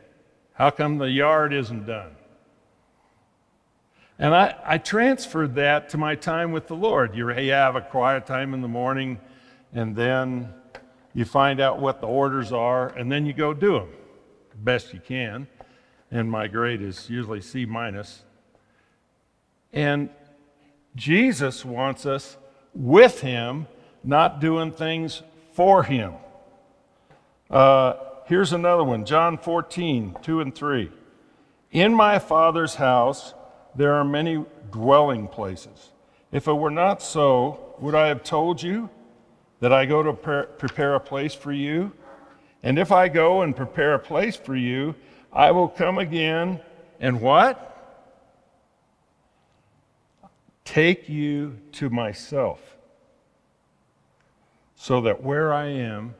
How 0.53 0.69
come 0.69 0.97
the 0.97 1.09
yard 1.09 1.53
isn't 1.53 1.85
done? 1.85 2.15
And 4.17 4.35
I, 4.35 4.55
I 4.65 4.77
transferred 4.77 5.55
that 5.55 5.89
to 5.89 5.97
my 5.97 6.15
time 6.15 6.51
with 6.51 6.67
the 6.67 6.75
Lord. 6.75 7.15
You, 7.15 7.27
have 7.27 7.75
a 7.77 7.81
quiet 7.81 8.25
time 8.25 8.53
in 8.53 8.61
the 8.61 8.67
morning, 8.67 9.19
and 9.73 9.95
then 9.95 10.53
you 11.13 11.23
find 11.23 11.61
out 11.61 11.79
what 11.79 12.01
the 12.01 12.07
orders 12.07 12.51
are, 12.51 12.89
and 12.89 13.09
then 13.09 13.25
you 13.25 13.31
go 13.31 13.53
do 13.53 13.79
them 13.79 13.89
best 14.63 14.93
you 14.93 14.99
can. 14.99 15.47
And 16.11 16.29
my 16.29 16.47
grade 16.47 16.81
is 16.81 17.09
usually 17.09 17.41
C 17.41 17.65
minus. 17.65 18.23
And 19.73 20.09
Jesus 20.95 21.63
wants 21.63 22.05
us 22.05 22.37
with 22.73 23.21
Him, 23.21 23.67
not 24.03 24.39
doing 24.39 24.71
things 24.71 25.21
for 25.53 25.83
Him. 25.83 26.13
Uh, 27.49 27.93
here's 28.25 28.53
another 28.53 28.83
one 28.83 29.05
John 29.05 29.37
14, 29.37 30.17
2 30.21 30.41
and 30.41 30.55
3. 30.55 30.91
In 31.71 31.93
my 31.93 32.19
Father's 32.19 32.75
house, 32.75 33.33
there 33.75 33.93
are 33.93 34.03
many 34.03 34.43
dwelling 34.71 35.27
places. 35.27 35.89
If 36.31 36.47
it 36.47 36.53
were 36.53 36.71
not 36.71 37.01
so, 37.01 37.75
would 37.79 37.95
I 37.95 38.07
have 38.07 38.23
told 38.23 38.61
you 38.61 38.89
that 39.59 39.73
I 39.73 39.85
go 39.85 40.03
to 40.03 40.13
prepare 40.13 40.95
a 40.95 40.99
place 40.99 41.33
for 41.33 41.51
you? 41.51 41.91
And 42.61 42.77
if 42.77 42.91
I 42.91 43.07
go 43.07 43.41
and 43.41 43.55
prepare 43.55 43.93
a 43.93 43.99
place 43.99 44.35
for 44.35 44.55
you, 44.55 44.95
I 45.31 45.51
will 45.51 45.67
come 45.67 45.97
again 45.97 46.59
and 46.99 47.21
what? 47.21 47.78
Take 50.69 51.09
you 51.09 51.57
to 51.71 51.89
myself, 51.89 52.77
so 54.75 55.01
that 55.01 55.23
where 55.23 55.51
I 55.51 55.65
am, 55.65 56.13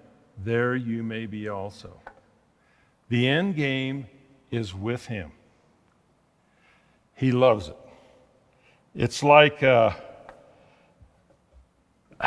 there 0.44 0.76
you 0.76 1.04
may 1.04 1.28
be 1.28 1.48
also. 1.48 2.02
The 3.10 3.28
end 3.28 3.56
game 3.56 4.08
is 4.50 4.74
with 4.74 5.06
him. 5.06 5.34
He 7.14 7.32
loves 7.32 7.68
it. 7.68 7.78
It's 8.96 9.22
like 9.22 9.62
uh, 9.62 9.92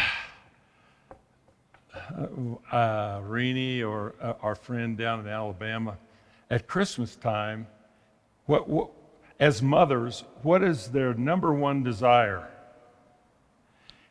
uh, 2.71 3.21
Renee 3.25 3.83
or 3.83 4.15
uh, 4.23 4.35
our 4.43 4.55
friend 4.55 4.97
down 4.97 5.19
in 5.19 5.27
Alabama 5.27 5.99
at 6.51 6.69
Christmas 6.69 7.17
time. 7.17 7.67
What, 8.47 8.69
what, 8.69 8.91
as 9.39 9.63
mothers, 9.63 10.25
what 10.43 10.63
is 10.63 10.89
their 10.89 11.15
number 11.15 11.53
one 11.53 11.83
desire? 11.83 12.49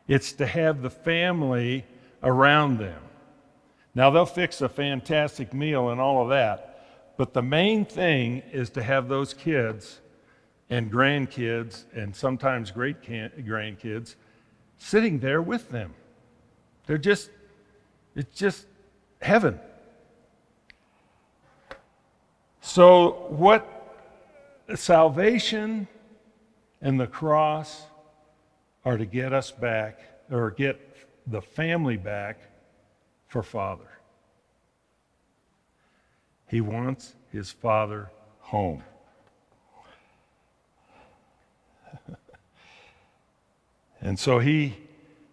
It's 0.08 0.32
to 0.34 0.46
have 0.46 0.82
the 0.82 0.90
family 0.90 1.84
around 2.22 2.78
them. 2.78 3.00
Now, 3.94 4.10
they'll 4.10 4.26
fix 4.26 4.60
a 4.60 4.68
fantastic 4.68 5.52
meal 5.52 5.90
and 5.90 6.00
all 6.00 6.22
of 6.22 6.30
that, 6.30 7.14
but 7.16 7.34
the 7.34 7.42
main 7.42 7.84
thing 7.84 8.42
is 8.52 8.70
to 8.70 8.82
have 8.82 9.08
those 9.08 9.34
kids 9.34 10.00
and 10.70 10.90
grandkids, 10.90 11.84
and 11.92 12.16
sometimes 12.16 12.70
great 12.70 13.02
grandkids, 13.02 14.14
sitting 14.78 15.18
there 15.18 15.42
with 15.42 15.68
them. 15.70 15.92
They're 16.86 16.96
just, 16.96 17.30
it's 18.16 18.38
just 18.38 18.66
heaven. 19.20 19.60
So, 22.62 23.26
what 23.28 23.81
salvation 24.76 25.88
and 26.80 26.98
the 26.98 27.06
cross 27.06 27.82
are 28.84 28.96
to 28.96 29.06
get 29.06 29.32
us 29.32 29.50
back, 29.52 30.00
or 30.30 30.50
get 30.50 30.96
the 31.26 31.40
family 31.40 31.96
back 31.96 32.40
for 33.28 33.42
Father. 33.42 33.88
He 36.48 36.60
wants 36.60 37.14
his 37.30 37.50
Father 37.50 38.10
home. 38.40 38.82
And 44.04 44.18
so 44.18 44.40
he, 44.40 44.74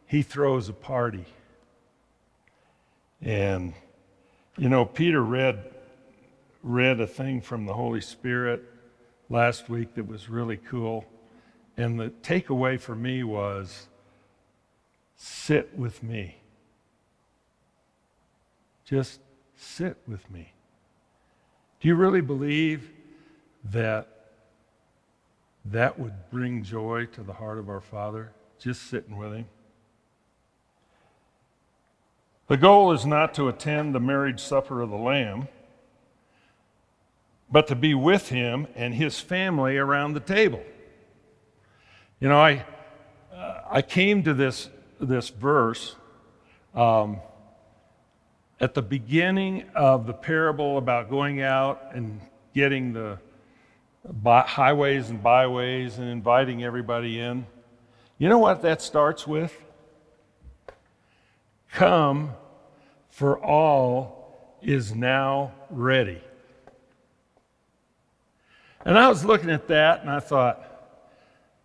he 0.05 0.21
throws 0.21 0.69
a 0.69 0.73
party. 0.73 1.25
And, 3.19 3.73
you 4.59 4.69
know, 4.69 4.85
Peter 4.85 5.23
read, 5.23 5.73
read 6.61 6.99
a 7.01 7.07
thing 7.07 7.41
from 7.41 7.65
the 7.65 7.73
Holy 7.73 7.99
Spirit 7.99 8.63
last 9.29 9.69
week 9.69 9.95
that 9.95 10.07
was 10.07 10.29
really 10.29 10.57
cool. 10.57 11.05
And 11.77 11.99
the 11.99 12.09
takeaway 12.23 12.79
for 12.79 12.95
me 12.95 13.23
was 13.23 13.87
sit 15.15 15.77
with 15.77 16.03
me. 16.03 16.37
Just 18.85 19.21
sit 19.55 19.97
with 20.07 20.29
me. 20.31 20.53
Do 21.79 21.87
you 21.87 21.95
really 21.95 22.21
believe 22.21 22.91
that 23.65 24.07
that 25.65 25.99
would 25.99 26.29
bring 26.31 26.63
joy 26.63 27.05
to 27.13 27.21
the 27.21 27.33
heart 27.33 27.57
of 27.57 27.69
our 27.69 27.81
Father? 27.81 28.31
just 28.59 28.83
sitting 28.83 29.17
with 29.17 29.33
him. 29.33 29.45
The 32.47 32.57
goal 32.57 32.91
is 32.91 33.05
not 33.05 33.33
to 33.35 33.47
attend 33.47 33.95
the 33.95 33.99
marriage 33.99 34.39
supper 34.39 34.81
of 34.81 34.89
the 34.89 34.97
Lamb, 34.97 35.47
but 37.51 37.67
to 37.67 37.75
be 37.75 37.93
with 37.93 38.29
him 38.29 38.67
and 38.75 38.93
his 38.93 39.19
family 39.19 39.77
around 39.77 40.13
the 40.13 40.19
table. 40.19 40.63
You 42.19 42.29
know, 42.29 42.39
I, 42.39 42.65
uh, 43.33 43.61
I 43.69 43.81
came 43.81 44.23
to 44.23 44.33
this, 44.33 44.69
this 44.99 45.29
verse 45.29 45.95
um, 46.75 47.17
at 48.59 48.73
the 48.73 48.81
beginning 48.81 49.63
of 49.73 50.05
the 50.05 50.13
parable 50.13 50.77
about 50.77 51.09
going 51.09 51.41
out 51.41 51.91
and 51.93 52.19
getting 52.53 52.93
the 52.93 53.17
highways 54.25 55.09
and 55.09 55.21
byways 55.21 55.97
and 55.97 56.09
inviting 56.09 56.63
everybody 56.63 57.19
in. 57.19 57.45
You 58.17 58.29
know 58.29 58.37
what 58.37 58.61
that 58.63 58.81
starts 58.81 59.25
with? 59.25 59.55
Come, 61.71 62.33
for 63.09 63.39
all 63.39 64.57
is 64.61 64.93
now 64.93 65.53
ready. 65.69 66.21
And 68.85 68.97
I 68.97 69.09
was 69.09 69.25
looking 69.25 69.49
at 69.49 69.67
that 69.67 70.01
and 70.01 70.09
I 70.09 70.19
thought, 70.19 70.63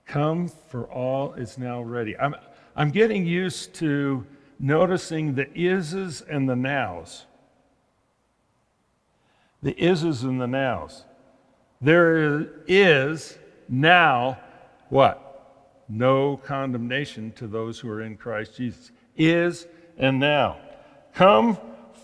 come, 0.06 0.48
for 0.48 0.84
all 0.84 1.34
is 1.34 1.58
now 1.58 1.82
ready. 1.82 2.16
I'm, 2.18 2.34
I'm 2.76 2.90
getting 2.90 3.26
used 3.26 3.74
to 3.74 4.26
noticing 4.58 5.34
the 5.34 5.46
ises 5.46 6.22
and 6.28 6.48
the 6.48 6.56
nows. 6.56 7.26
The 9.62 9.74
ises 9.74 10.24
and 10.24 10.40
the 10.40 10.46
nows. 10.46 11.04
There 11.80 12.48
is 12.66 13.38
now 13.68 14.38
what? 14.88 15.24
no 15.88 16.36
condemnation 16.38 17.32
to 17.32 17.46
those 17.46 17.78
who 17.78 17.88
are 17.90 18.02
in 18.02 18.16
Christ 18.16 18.56
Jesus. 18.56 18.90
Is 19.16 19.66
and 19.96 20.18
now. 20.18 20.56
Come, 21.14 21.58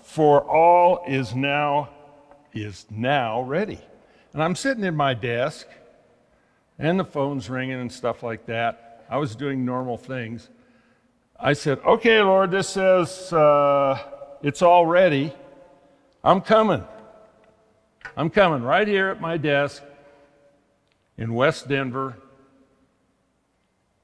for 0.04 0.42
all 0.42 1.04
is 1.06 1.34
now 1.34 1.90
is 2.52 2.86
now 2.90 3.42
ready. 3.42 3.80
And 4.32 4.42
I'm 4.42 4.54
sitting 4.54 4.84
in 4.84 4.94
my 4.94 5.14
desk, 5.14 5.66
and 6.78 6.98
the 6.98 7.04
phone's 7.04 7.50
ringing 7.50 7.80
and 7.80 7.90
stuff 7.90 8.22
like 8.22 8.46
that. 8.46 9.04
I 9.10 9.18
was 9.18 9.34
doing 9.34 9.64
normal 9.64 9.96
things. 9.96 10.48
I 11.38 11.54
said, 11.54 11.80
Okay, 11.84 12.20
Lord, 12.22 12.50
this 12.50 12.68
says 12.68 13.32
uh, 13.32 13.98
it's 14.42 14.62
all 14.62 14.86
ready. 14.86 15.32
I'm 16.22 16.40
coming. 16.40 16.84
I'm 18.16 18.30
coming 18.30 18.62
right 18.62 18.86
here 18.86 19.08
at 19.08 19.20
my 19.20 19.36
desk 19.36 19.82
in 21.16 21.34
West 21.34 21.68
Denver, 21.68 22.16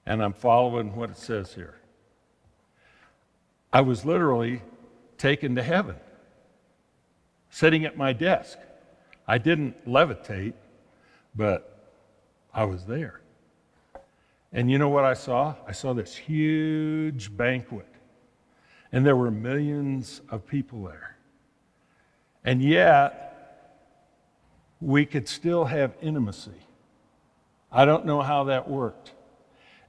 and 0.04 0.22
I'm 0.22 0.32
following 0.32 0.94
what 0.96 1.10
it 1.10 1.18
says 1.18 1.54
here. 1.54 1.74
I 3.72 3.80
was 3.82 4.04
literally 4.04 4.62
taken 5.18 5.54
to 5.56 5.62
heaven, 5.62 5.96
sitting 7.50 7.84
at 7.84 7.96
my 7.96 8.12
desk. 8.12 8.58
I 9.28 9.38
didn't 9.38 9.86
levitate, 9.86 10.54
but 11.34 11.90
I 12.54 12.64
was 12.64 12.84
there. 12.84 13.20
And 14.52 14.70
you 14.70 14.78
know 14.78 14.88
what 14.88 15.04
I 15.04 15.14
saw? 15.14 15.54
I 15.66 15.72
saw 15.72 15.92
this 15.92 16.14
huge 16.14 17.36
banquet, 17.36 17.88
and 18.92 19.04
there 19.04 19.16
were 19.16 19.30
millions 19.30 20.20
of 20.30 20.46
people 20.46 20.84
there. 20.84 21.16
And 22.44 22.62
yet, 22.62 23.26
we 24.80 25.04
could 25.04 25.28
still 25.28 25.64
have 25.64 25.94
intimacy. 26.00 26.62
I 27.72 27.84
don't 27.84 28.06
know 28.06 28.22
how 28.22 28.44
that 28.44 28.68
worked. 28.68 29.12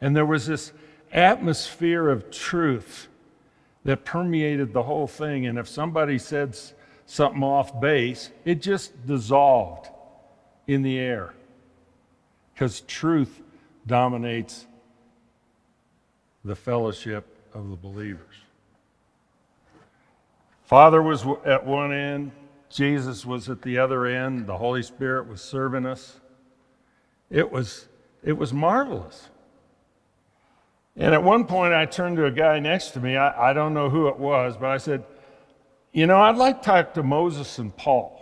And 0.02 0.16
there 0.16 0.26
was 0.26 0.48
this 0.48 0.74
atmosphere 1.12 2.10
of 2.10 2.32
truth 2.32 3.08
that 3.86 4.04
permeated 4.04 4.74
the 4.74 4.84
whole 4.84 5.08
thing. 5.08 5.46
And 5.46 5.58
if 5.58 5.68
somebody 5.68 6.18
said 6.18 6.58
something 7.08 7.42
off 7.42 7.80
base, 7.80 8.30
it 8.46 8.62
just 8.62 9.08
dissolved 9.08 9.88
in 10.68 10.84
the 10.84 11.00
air 11.00 11.34
because 12.54 12.82
truth 12.82 13.42
dominates 13.88 14.68
the 16.44 16.56
fellowship 16.56 17.26
of 17.54 17.70
the 17.70 17.76
believers. 17.76 18.36
Father 20.66 21.02
was 21.02 21.26
at 21.46 21.66
one 21.66 21.94
end, 21.94 22.32
Jesus 22.70 23.26
was 23.26 23.50
at 23.50 23.62
the 23.62 23.78
other 23.78 24.06
end, 24.06 24.46
the 24.46 24.58
Holy 24.58 24.84
Spirit 24.84 25.28
was 25.28 25.42
serving 25.42 25.86
us. 25.86 26.20
It 27.30 27.50
was, 27.52 27.88
it 28.22 28.34
was 28.34 28.54
marvelous. 28.54 29.30
And 30.98 31.14
at 31.14 31.24
one 31.24 31.46
point, 31.46 31.74
I 31.74 31.86
turned 31.86 32.18
to 32.18 32.26
a 32.26 32.32
guy 32.32 32.60
next 32.60 32.92
to 32.92 33.00
me. 33.00 33.16
I, 33.16 33.52
I 33.52 33.54
don't 33.54 33.74
know 33.74 33.90
who 33.90 34.08
it 34.08 34.18
was, 34.18 34.58
but 34.58 34.72
I 34.72 34.78
said, 34.78 35.06
You 35.92 36.06
know, 36.06 36.22
I'd 36.22 36.36
like 36.36 36.62
to 36.62 36.66
talk 36.66 36.94
to 36.94 37.04
Moses 37.04 37.58
and 37.60 37.76
Paul. 37.76 38.14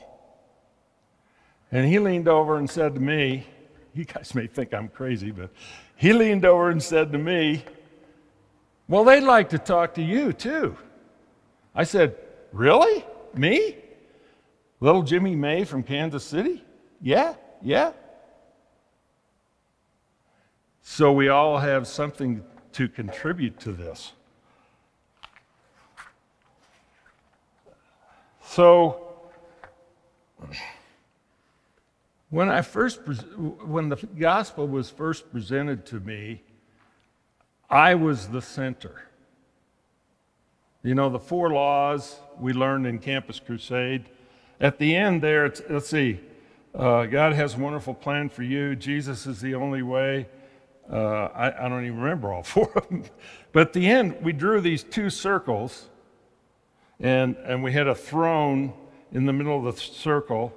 And 1.71 1.85
he 1.85 1.99
leaned 1.99 2.27
over 2.27 2.57
and 2.57 2.69
said 2.69 2.95
to 2.95 3.01
me, 3.01 3.45
You 3.93 4.05
guys 4.05 4.33
may 4.35 4.47
think 4.47 4.73
I'm 4.73 4.87
crazy, 4.87 5.31
but 5.31 5.49
he 5.95 6.13
leaned 6.13 6.45
over 6.45 6.69
and 6.69 6.81
said 6.81 7.11
to 7.11 7.17
me, 7.17 7.65
Well, 8.87 9.03
they'd 9.03 9.21
like 9.21 9.49
to 9.49 9.57
talk 9.57 9.95
to 9.95 10.01
you 10.01 10.31
too. 10.31 10.77
I 11.73 11.83
said, 11.83 12.15
Really? 12.51 13.03
Me? 13.33 13.75
Little 14.79 15.03
Jimmy 15.03 15.35
May 15.35 15.63
from 15.63 15.83
Kansas 15.83 16.23
City? 16.23 16.63
Yeah, 17.01 17.35
yeah. 17.61 17.91
So 20.81 21.11
we 21.11 21.29
all 21.29 21.57
have 21.57 21.87
something 21.87 22.43
to 22.73 22.87
contribute 22.87 23.59
to 23.61 23.71
this. 23.71 24.13
So, 28.55 29.01
when 32.29 32.47
I 32.47 32.61
first, 32.61 33.01
when 33.05 33.89
the 33.89 33.97
gospel 34.17 34.65
was 34.65 34.89
first 34.89 35.29
presented 35.29 35.85
to 35.87 35.99
me, 35.99 36.41
I 37.69 37.95
was 37.95 38.29
the 38.29 38.41
center. 38.41 39.09
You 40.83 40.95
know, 40.95 41.09
the 41.09 41.19
four 41.19 41.49
laws 41.49 42.15
we 42.39 42.53
learned 42.53 42.87
in 42.87 42.99
Campus 42.99 43.41
Crusade. 43.41 44.05
At 44.61 44.79
the 44.79 44.95
end 44.95 45.21
there, 45.21 45.53
let's 45.69 45.89
see, 45.89 46.21
uh, 46.73 47.07
God 47.07 47.33
has 47.33 47.55
a 47.55 47.59
wonderful 47.59 47.93
plan 47.93 48.29
for 48.29 48.43
you. 48.43 48.73
Jesus 48.73 49.27
is 49.27 49.41
the 49.41 49.55
only 49.55 49.81
way. 49.81 50.29
Uh, 50.89 51.25
I, 51.25 51.65
I, 51.65 51.67
don't 51.67 51.83
even 51.83 51.99
remember 51.99 52.31
all 52.31 52.43
four 52.55 52.71
of 52.77 52.87
them. 52.87 53.03
But 53.51 53.67
at 53.67 53.73
the 53.73 53.85
end, 53.85 54.15
we 54.21 54.31
drew 54.31 54.61
these 54.61 54.81
two 54.81 55.09
circles, 55.09 55.89
and, 56.99 57.35
and 57.37 57.63
we 57.63 57.71
had 57.71 57.87
a 57.87 57.95
throne 57.95 58.73
in 59.11 59.25
the 59.25 59.33
middle 59.33 59.57
of 59.67 59.75
the 59.75 59.81
circle. 59.81 60.53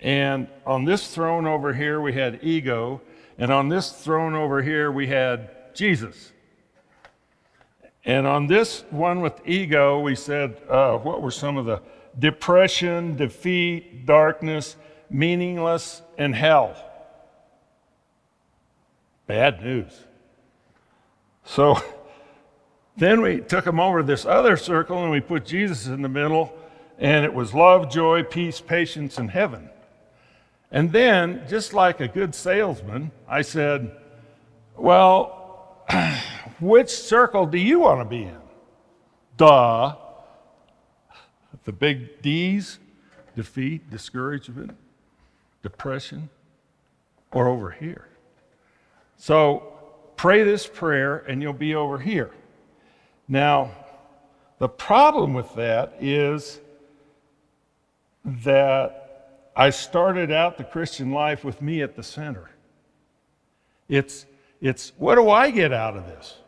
And 0.00 0.48
on 0.66 0.84
this 0.84 1.14
throne 1.14 1.46
over 1.46 1.72
here, 1.72 2.00
we 2.00 2.12
had 2.12 2.40
ego. 2.42 3.00
And 3.38 3.50
on 3.50 3.68
this 3.68 3.90
throne 3.90 4.34
over 4.34 4.62
here, 4.62 4.92
we 4.92 5.06
had 5.06 5.74
Jesus. 5.74 6.32
And 8.04 8.26
on 8.26 8.46
this 8.46 8.84
one 8.90 9.20
with 9.20 9.40
ego, 9.46 10.00
we 10.00 10.14
said, 10.14 10.60
uh, 10.68 10.98
what 10.98 11.22
were 11.22 11.30
some 11.30 11.56
of 11.56 11.64
the 11.64 11.82
depression, 12.18 13.16
defeat, 13.16 14.04
darkness, 14.04 14.76
meaningless, 15.08 16.02
and 16.18 16.34
hell? 16.34 16.76
Bad 19.26 19.62
news. 19.62 19.92
So 21.44 21.78
then 22.96 23.20
we 23.22 23.40
took 23.40 23.64
them 23.64 23.80
over 23.80 24.00
to 24.00 24.06
this 24.06 24.24
other 24.24 24.56
circle 24.56 25.02
and 25.02 25.10
we 25.10 25.20
put 25.20 25.44
Jesus 25.44 25.86
in 25.86 26.02
the 26.02 26.08
middle, 26.08 26.56
and 26.98 27.24
it 27.24 27.34
was 27.34 27.52
love, 27.52 27.90
joy, 27.90 28.22
peace, 28.22 28.60
patience, 28.60 29.18
and 29.18 29.30
heaven. 29.30 29.68
And 30.70 30.92
then, 30.92 31.42
just 31.48 31.72
like 31.72 32.00
a 32.00 32.08
good 32.08 32.34
salesman, 32.34 33.10
I 33.28 33.42
said, 33.42 33.96
Well, 34.76 35.84
which 36.60 36.90
circle 36.90 37.46
do 37.46 37.58
you 37.58 37.80
want 37.80 38.00
to 38.00 38.04
be 38.04 38.22
in? 38.22 38.40
Duh. 39.36 39.96
The 41.64 41.72
big 41.72 42.20
D's 42.22 42.78
defeat, 43.34 43.90
discouragement, 43.90 44.76
depression, 45.62 46.28
or 47.32 47.48
over 47.48 47.70
here? 47.70 48.08
So 49.16 49.72
pray 50.16 50.44
this 50.44 50.66
prayer 50.66 51.18
and 51.18 51.40
you'll 51.40 51.52
be 51.52 51.74
over 51.74 51.98
here. 51.98 52.30
Now, 53.28 53.70
the 54.58 54.68
problem 54.68 55.34
with 55.34 55.54
that 55.54 55.94
is 56.00 56.60
that 58.24 59.50
I 59.56 59.70
started 59.70 60.32
out 60.32 60.58
the 60.58 60.64
Christian 60.64 61.12
life 61.12 61.44
with 61.44 61.62
me 61.62 61.82
at 61.82 61.96
the 61.96 62.02
center. 62.02 62.50
It's, 63.88 64.26
it's 64.60 64.92
what 64.96 65.14
do 65.16 65.30
I 65.30 65.50
get 65.50 65.72
out 65.72 65.96
of 65.96 66.06
this? 66.06 66.38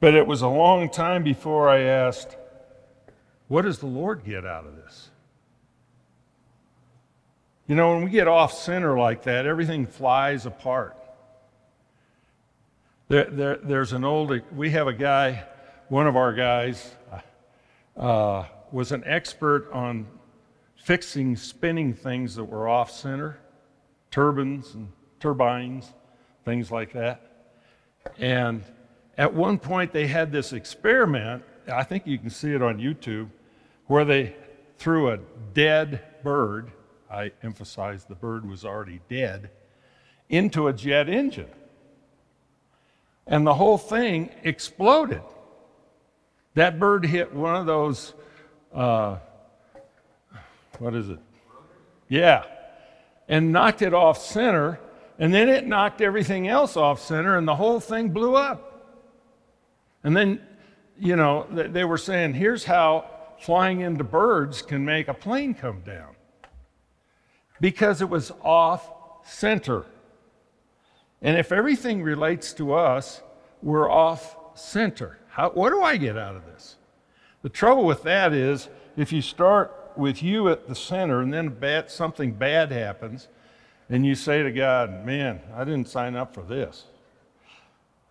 But 0.00 0.14
it 0.14 0.26
was 0.26 0.42
a 0.42 0.48
long 0.48 0.90
time 0.90 1.22
before 1.22 1.68
I 1.68 1.80
asked, 1.80 2.36
what 3.48 3.62
does 3.62 3.78
the 3.78 3.86
Lord 3.86 4.24
get 4.24 4.44
out 4.44 4.66
of 4.66 4.76
this? 4.76 5.10
You 7.68 7.76
know, 7.76 7.94
when 7.94 8.04
we 8.04 8.10
get 8.10 8.26
off 8.26 8.52
center 8.52 8.98
like 8.98 9.22
that, 9.22 9.46
everything 9.46 9.86
flies 9.86 10.44
apart. 10.44 10.96
There, 13.12 13.24
there, 13.24 13.56
there's 13.56 13.92
an 13.92 14.04
old, 14.04 14.32
we 14.56 14.70
have 14.70 14.86
a 14.86 14.92
guy, 14.94 15.44
one 15.90 16.06
of 16.06 16.16
our 16.16 16.32
guys 16.32 16.94
uh, 17.94 18.44
was 18.70 18.90
an 18.90 19.02
expert 19.04 19.70
on 19.70 20.06
fixing 20.76 21.36
spinning 21.36 21.92
things 21.92 22.36
that 22.36 22.44
were 22.44 22.70
off 22.70 22.90
center, 22.90 23.38
turbines 24.10 24.72
and 24.72 24.90
turbines, 25.20 25.92
things 26.46 26.70
like 26.70 26.94
that. 26.94 27.50
And 28.16 28.64
at 29.18 29.34
one 29.34 29.58
point, 29.58 29.92
they 29.92 30.06
had 30.06 30.32
this 30.32 30.54
experiment, 30.54 31.42
I 31.70 31.84
think 31.84 32.06
you 32.06 32.16
can 32.16 32.30
see 32.30 32.54
it 32.54 32.62
on 32.62 32.78
YouTube, 32.78 33.28
where 33.88 34.06
they 34.06 34.34
threw 34.78 35.10
a 35.10 35.18
dead 35.52 36.00
bird 36.24 36.72
I 37.10 37.32
emphasized 37.42 38.08
the 38.08 38.14
bird 38.14 38.48
was 38.48 38.64
already 38.64 39.00
dead, 39.10 39.50
into 40.30 40.66
a 40.66 40.72
jet 40.72 41.10
engine. 41.10 41.50
And 43.32 43.46
the 43.46 43.54
whole 43.54 43.78
thing 43.78 44.28
exploded. 44.44 45.22
That 46.52 46.78
bird 46.78 47.06
hit 47.06 47.32
one 47.32 47.56
of 47.56 47.64
those, 47.64 48.12
uh, 48.74 49.16
what 50.78 50.94
is 50.94 51.08
it? 51.08 51.18
Yeah. 52.10 52.44
And 53.28 53.50
knocked 53.50 53.80
it 53.80 53.94
off 53.94 54.22
center, 54.22 54.78
and 55.18 55.32
then 55.32 55.48
it 55.48 55.66
knocked 55.66 56.02
everything 56.02 56.46
else 56.46 56.76
off 56.76 57.00
center, 57.00 57.38
and 57.38 57.48
the 57.48 57.56
whole 57.56 57.80
thing 57.80 58.10
blew 58.10 58.36
up. 58.36 59.00
And 60.04 60.14
then, 60.14 60.46
you 60.98 61.16
know, 61.16 61.46
they 61.50 61.84
were 61.84 61.96
saying, 61.96 62.34
here's 62.34 62.64
how 62.64 63.06
flying 63.40 63.80
into 63.80 64.04
birds 64.04 64.60
can 64.60 64.84
make 64.84 65.08
a 65.08 65.14
plane 65.14 65.54
come 65.54 65.80
down 65.80 66.14
because 67.62 68.02
it 68.02 68.10
was 68.10 68.30
off 68.42 68.90
center. 69.24 69.86
And 71.22 71.38
if 71.38 71.52
everything 71.52 72.02
relates 72.02 72.52
to 72.54 72.74
us, 72.74 73.22
we're 73.62 73.90
off 73.90 74.36
center. 74.54 75.18
How, 75.28 75.50
what 75.50 75.70
do 75.70 75.80
I 75.82 75.96
get 75.96 76.18
out 76.18 76.34
of 76.34 76.44
this? 76.46 76.76
The 77.42 77.48
trouble 77.48 77.84
with 77.84 78.02
that 78.02 78.32
is 78.32 78.68
if 78.96 79.12
you 79.12 79.22
start 79.22 79.72
with 79.96 80.22
you 80.22 80.48
at 80.48 80.68
the 80.68 80.74
center, 80.74 81.20
and 81.20 81.32
then 81.32 81.48
bad, 81.48 81.90
something 81.90 82.32
bad 82.32 82.72
happens, 82.72 83.28
and 83.88 84.04
you 84.04 84.14
say 84.14 84.42
to 84.42 84.50
God, 84.50 85.04
Man, 85.04 85.40
I 85.54 85.64
didn't 85.64 85.88
sign 85.88 86.16
up 86.16 86.34
for 86.34 86.42
this. 86.42 86.84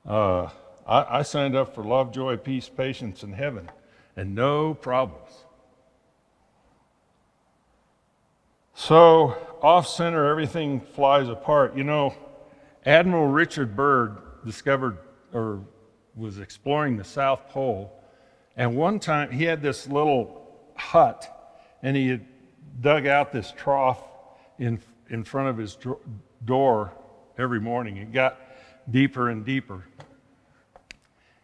Uh, 0.06 0.50
I, 0.88 1.20
I 1.20 1.22
signed 1.24 1.56
up 1.56 1.76
for 1.76 1.84
love, 1.84 2.12
joy, 2.12 2.38
peace, 2.38 2.70
patience, 2.70 3.24
and 3.24 3.36
heaven, 3.36 3.70
and 4.16 4.36
no 4.36 4.74
problems. 4.74 5.46
So, 8.74 9.38
off 9.62 9.88
center, 9.88 10.28
everything 10.28 10.82
flies 10.82 11.30
apart. 11.30 11.76
You 11.76 11.84
know, 11.84 12.16
Admiral 12.86 13.28
Richard 13.28 13.76
Byrd 13.76 14.18
discovered 14.46 14.98
or 15.34 15.62
was 16.16 16.40
exploring 16.40 16.98
the 16.98 17.04
South 17.04 17.48
Pole, 17.50 17.92
and 18.58 18.76
one 18.76 19.00
time 19.00 19.32
he 19.32 19.44
had 19.44 19.62
this 19.62 19.88
little 19.88 20.48
hut, 20.76 21.28
and 21.82 21.96
he 21.96 22.10
had 22.10 22.26
dug 22.82 23.08
out 23.08 23.32
this 23.32 23.54
trough 23.56 24.02
in, 24.60 24.80
in 25.10 25.24
front 25.24 25.50
of 25.50 25.58
his 25.58 25.78
door 26.44 26.94
every 27.38 27.60
morning. 27.60 27.98
It 27.98 28.12
got 28.12 28.40
deeper 28.90 29.30
and 29.30 29.46
deeper 29.46 29.86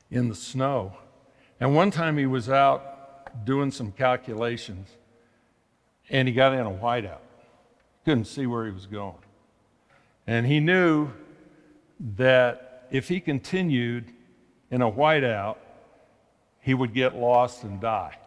in 0.09 0.27
the 0.29 0.35
snow. 0.35 0.97
And 1.59 1.75
one 1.75 1.91
time 1.91 2.17
he 2.17 2.25
was 2.25 2.49
out 2.49 3.45
doing 3.45 3.71
some 3.71 3.91
calculations, 3.91 4.89
and 6.09 6.27
he 6.27 6.33
got 6.33 6.53
in 6.53 6.61
a 6.61 6.71
whiteout. 6.71 7.19
Couldn't 8.05 8.25
see 8.25 8.47
where 8.47 8.65
he 8.65 8.71
was 8.71 8.85
going. 8.85 9.17
And 10.25 10.45
he 10.45 10.59
knew 10.59 11.11
that 11.99 12.87
if 12.91 13.07
he 13.07 13.19
continued 13.19 14.11
in 14.71 14.81
a 14.81 14.91
whiteout, 14.91 15.57
he 16.61 16.73
would 16.73 16.93
get 16.93 17.15
lost 17.15 17.63
and 17.63 17.79
die. 17.79 18.17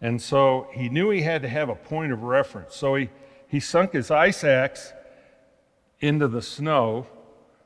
And 0.00 0.20
so 0.20 0.68
he 0.72 0.88
knew 0.88 1.10
he 1.10 1.22
had 1.22 1.42
to 1.42 1.48
have 1.48 1.68
a 1.68 1.74
point 1.74 2.12
of 2.12 2.22
reference. 2.22 2.74
So 2.74 2.94
he, 2.94 3.10
he 3.48 3.60
sunk 3.60 3.92
his 3.92 4.10
ice 4.10 4.44
axe 4.44 4.92
into 6.00 6.28
the 6.28 6.42
snow. 6.42 7.06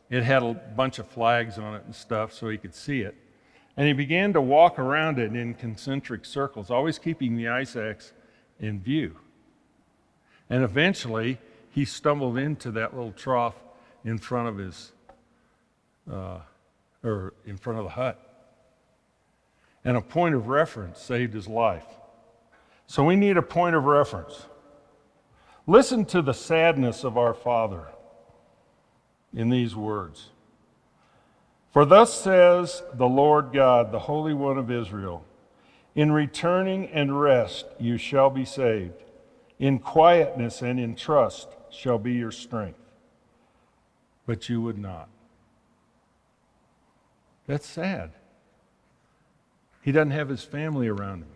It 0.08 0.22
had 0.22 0.42
a 0.42 0.54
bunch 0.54 0.98
of 0.98 1.08
flags 1.08 1.58
on 1.58 1.74
it 1.74 1.84
and 1.84 1.94
stuff 1.94 2.32
so 2.32 2.48
he 2.48 2.58
could 2.58 2.74
see 2.74 3.00
it. 3.00 3.16
And 3.76 3.86
he 3.86 3.92
began 3.92 4.32
to 4.32 4.40
walk 4.40 4.78
around 4.78 5.18
it 5.18 5.34
in 5.34 5.54
concentric 5.54 6.24
circles, 6.24 6.70
always 6.70 6.98
keeping 6.98 7.36
the 7.36 7.48
ice 7.48 7.76
axe 7.76 8.12
in 8.58 8.80
view. 8.80 9.16
And 10.48 10.64
eventually, 10.64 11.38
he 11.70 11.84
stumbled 11.84 12.36
into 12.36 12.70
that 12.72 12.94
little 12.94 13.12
trough 13.12 13.54
in 14.04 14.18
front 14.18 14.48
of 14.48 14.58
his, 14.58 14.92
uh, 16.10 16.38
or 17.04 17.34
in 17.46 17.56
front 17.56 17.78
of 17.78 17.84
the 17.84 17.90
hut. 17.90 18.18
And 19.84 19.96
a 19.96 20.00
point 20.00 20.34
of 20.34 20.48
reference 20.48 21.00
saved 21.00 21.34
his 21.34 21.48
life. 21.48 21.86
So 22.86 23.04
we 23.04 23.16
need 23.16 23.36
a 23.36 23.42
point 23.42 23.76
of 23.76 23.84
reference. 23.84 24.46
Listen 25.66 26.04
to 26.06 26.22
the 26.22 26.34
sadness 26.34 27.04
of 27.04 27.16
our 27.16 27.34
Father 27.34 27.86
in 29.32 29.48
these 29.48 29.76
words. 29.76 30.30
For 31.72 31.84
thus 31.84 32.12
says 32.12 32.82
the 32.94 33.06
Lord 33.06 33.52
God, 33.52 33.92
the 33.92 34.00
Holy 34.00 34.34
One 34.34 34.58
of 34.58 34.70
Israel 34.70 35.24
In 35.94 36.12
returning 36.12 36.88
and 36.88 37.20
rest 37.20 37.66
you 37.78 37.96
shall 37.96 38.30
be 38.30 38.44
saved, 38.44 39.04
in 39.58 39.78
quietness 39.78 40.62
and 40.62 40.80
in 40.80 40.96
trust 40.96 41.48
shall 41.70 41.98
be 41.98 42.14
your 42.14 42.32
strength. 42.32 42.78
But 44.26 44.48
you 44.48 44.60
would 44.62 44.78
not. 44.78 45.08
That's 47.46 47.66
sad. 47.66 48.12
He 49.82 49.92
doesn't 49.92 50.12
have 50.12 50.28
his 50.28 50.44
family 50.44 50.88
around 50.88 51.22
him, 51.22 51.30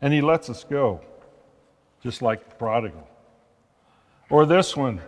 and 0.00 0.12
he 0.12 0.20
lets 0.20 0.50
us 0.50 0.64
go, 0.64 1.00
just 2.02 2.22
like 2.22 2.48
the 2.48 2.54
prodigal. 2.56 3.06
Or 4.30 4.46
this 4.46 4.76
one 4.76 5.00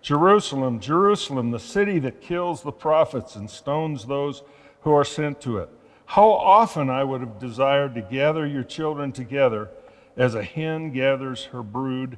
Jerusalem, 0.00 0.80
Jerusalem, 0.80 1.50
the 1.50 1.58
city 1.58 1.98
that 1.98 2.20
kills 2.20 2.62
the 2.62 2.72
prophets 2.72 3.36
and 3.36 3.50
stones 3.50 4.06
those 4.06 4.42
who 4.82 4.92
are 4.92 5.04
sent 5.04 5.40
to 5.42 5.58
it. 5.58 5.68
How 6.06 6.30
often 6.30 6.88
I 6.88 7.04
would 7.04 7.20
have 7.20 7.38
desired 7.38 7.94
to 7.96 8.02
gather 8.02 8.46
your 8.46 8.62
children 8.62 9.12
together 9.12 9.68
as 10.16 10.34
a 10.34 10.42
hen 10.42 10.92
gathers 10.92 11.44
her 11.46 11.62
brood 11.62 12.16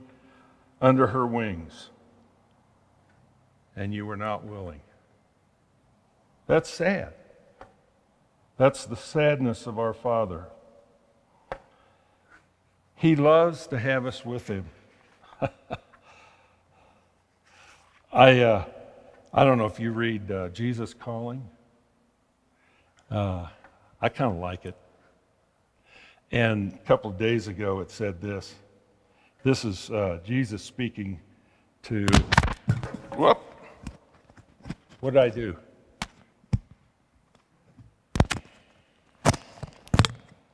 under 0.81 1.09
her 1.09 1.27
wings, 1.27 1.90
and 3.81 3.93
you 3.95 4.05
were 4.05 4.16
not 4.16 4.45
willing. 4.45 4.83
That's 6.47 6.69
sad. 6.69 7.14
That's 8.59 8.85
the 8.85 8.95
sadness 8.95 9.66
of 9.66 9.79
our 9.79 9.95
Father. 9.95 10.49
He 12.95 13.16
loves 13.16 13.66
to 13.69 13.79
have 13.79 14.05
us 14.05 14.23
with 14.23 14.49
Him. 14.49 14.66
I, 18.12 18.40
uh, 18.40 18.66
I 19.33 19.45
don't 19.45 19.57
know 19.57 19.64
if 19.64 19.81
you 19.81 19.93
read 19.93 20.31
uh, 20.31 20.51
Jesus 20.51 20.93
Calling. 20.93 21.49
Uh, 23.11 23.47
I 24.03 24.11
kind 24.11 24.31
of 24.31 24.37
like 24.40 24.66
it. 24.66 24.77
And 26.31 26.75
a 26.75 26.87
couple 26.87 27.11
of 27.11 27.16
days 27.16 27.49
ago, 27.49 27.81
it 27.81 27.90
said 27.90 28.21
this. 28.21 28.55
This 29.43 29.64
is 29.64 29.90
uh, 29.90 30.21
Jesus 30.23 30.62
speaking 30.62 31.19
to. 31.85 32.07
Whoop! 33.16 33.50
What 35.01 35.15
did 35.15 35.23
I 35.23 35.31
do? 35.31 35.57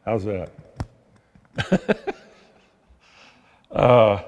How's 0.05 0.25
that? 0.25 0.53
uh, 3.73 4.23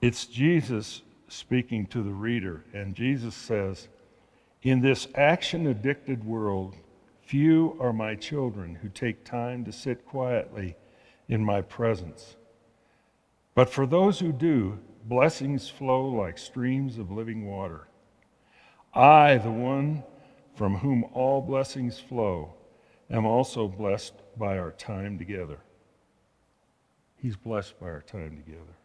it's 0.00 0.26
Jesus 0.26 1.02
speaking 1.26 1.86
to 1.86 2.02
the 2.02 2.12
reader, 2.12 2.64
and 2.72 2.94
Jesus 2.94 3.34
says, 3.34 3.88
In 4.62 4.80
this 4.80 5.08
action 5.16 5.66
addicted 5.66 6.22
world, 6.22 6.76
few 7.22 7.76
are 7.80 7.92
my 7.92 8.14
children 8.14 8.76
who 8.76 8.88
take 8.88 9.24
time 9.24 9.64
to 9.64 9.72
sit 9.72 10.06
quietly 10.06 10.76
in 11.28 11.44
my 11.44 11.60
presence. 11.60 12.36
But 13.56 13.68
for 13.68 13.84
those 13.84 14.20
who 14.20 14.30
do, 14.30 14.78
blessings 15.08 15.68
flow 15.68 16.06
like 16.06 16.38
streams 16.38 16.98
of 16.98 17.10
living 17.10 17.46
water. 17.46 17.88
I, 18.94 19.38
the 19.38 19.50
one 19.50 20.02
from 20.54 20.76
whom 20.76 21.04
all 21.14 21.40
blessings 21.40 21.98
flow, 21.98 22.54
am 23.10 23.24
also 23.24 23.68
blessed 23.68 24.14
by 24.36 24.58
our 24.58 24.72
time 24.72 25.18
together. 25.18 25.58
He's 27.16 27.36
blessed 27.36 27.78
by 27.80 27.86
our 27.86 28.02
time 28.02 28.36
together. 28.36 28.76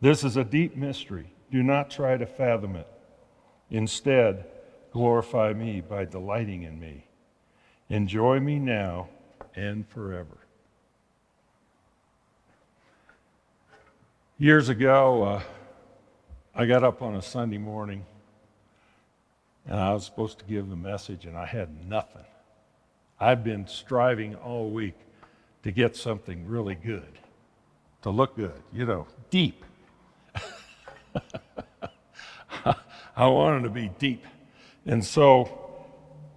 This 0.00 0.24
is 0.24 0.36
a 0.36 0.44
deep 0.44 0.76
mystery. 0.76 1.32
Do 1.50 1.62
not 1.62 1.90
try 1.90 2.16
to 2.16 2.26
fathom 2.26 2.76
it. 2.76 2.88
Instead, 3.70 4.46
glorify 4.92 5.52
me 5.52 5.80
by 5.80 6.04
delighting 6.04 6.62
in 6.62 6.78
me. 6.78 7.06
Enjoy 7.88 8.40
me 8.40 8.58
now 8.58 9.08
and 9.54 9.86
forever. 9.88 10.41
Years 14.38 14.70
ago, 14.70 15.22
uh, 15.22 15.42
I 16.54 16.64
got 16.64 16.82
up 16.82 17.02
on 17.02 17.14
a 17.14 17.22
Sunday 17.22 17.58
morning 17.58 18.04
and 19.66 19.78
I 19.78 19.92
was 19.92 20.04
supposed 20.06 20.38
to 20.40 20.44
give 20.46 20.68
the 20.68 20.76
message, 20.76 21.26
and 21.26 21.36
I 21.36 21.46
had 21.46 21.88
nothing. 21.88 22.24
I've 23.20 23.44
been 23.44 23.68
striving 23.68 24.34
all 24.34 24.70
week 24.70 24.96
to 25.62 25.70
get 25.70 25.94
something 25.94 26.48
really 26.48 26.74
good, 26.74 27.18
to 28.02 28.10
look 28.10 28.34
good, 28.34 28.60
you 28.72 28.86
know, 28.86 29.06
deep. 29.30 29.64
I 33.14 33.26
wanted 33.26 33.62
to 33.64 33.70
be 33.70 33.92
deep. 33.98 34.24
And 34.86 35.04
so 35.04 35.86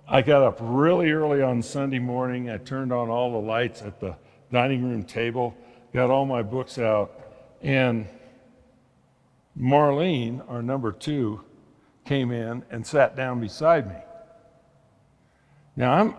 I 0.07 0.21
got 0.21 0.43
up 0.43 0.59
really 0.61 1.09
early 1.09 1.41
on 1.41 1.63
Sunday 1.63 1.99
morning. 1.99 2.51
I 2.51 2.57
turned 2.57 2.93
on 2.93 3.09
all 3.09 3.31
the 3.31 3.47
lights 3.47 3.81
at 3.81 3.99
the 3.99 4.15
dining 4.51 4.83
room 4.83 5.03
table, 5.03 5.55
got 5.93 6.11
all 6.11 6.27
my 6.27 6.43
books 6.43 6.77
out, 6.77 7.24
and 7.61 8.07
Marlene, 9.59 10.47
our 10.49 10.61
number 10.61 10.91
two, 10.91 11.41
came 12.03 12.31
in 12.31 12.63
and 12.69 12.85
sat 12.85 13.15
down 13.15 13.39
beside 13.39 13.87
me. 13.87 13.95
Now 15.75 15.93
I'm 15.93 16.15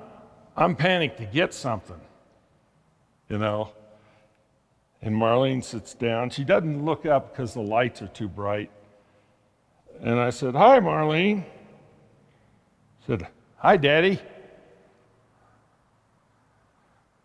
I'm 0.57 0.75
panicked 0.75 1.19
to 1.19 1.27
get 1.27 1.53
something, 1.53 2.01
you 3.29 3.39
know. 3.39 3.73
And 5.03 5.15
Marlene 5.15 5.63
sits 5.63 5.95
down. 5.95 6.31
She 6.31 6.45
doesn't 6.45 6.85
look 6.85 7.05
up 7.05 7.33
because 7.33 7.53
the 7.53 7.61
lights 7.61 8.01
are 8.01 8.09
too 8.09 8.29
bright. 8.29 8.71
And 10.01 10.19
I 10.19 10.31
said, 10.31 10.55
Hi, 10.55 10.81
Marlene. 10.81 11.43
I 11.43 13.07
said, 13.07 13.27
Hi, 13.59 13.77
Daddy. 13.77 14.19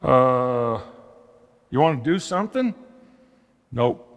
Uh, 0.02 0.82
you 1.70 1.80
want 1.80 2.04
to 2.04 2.12
do 2.12 2.20
something? 2.20 2.76
Nope. 3.72 4.08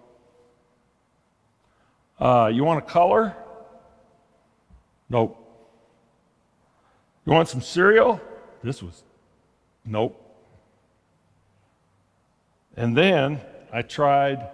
Uh, 2.19 2.51
you 2.53 2.65
want 2.65 2.79
a 2.79 2.87
color? 2.87 3.37
Nope. 5.09 5.41
You 7.27 7.33
want 7.33 7.49
some 7.49 7.61
cereal? 7.61 8.21
This 8.63 8.83
was, 8.83 9.03
nope. 9.85 10.21
And 12.77 12.97
then 12.97 13.41
I 13.73 13.83
tried 13.83 14.49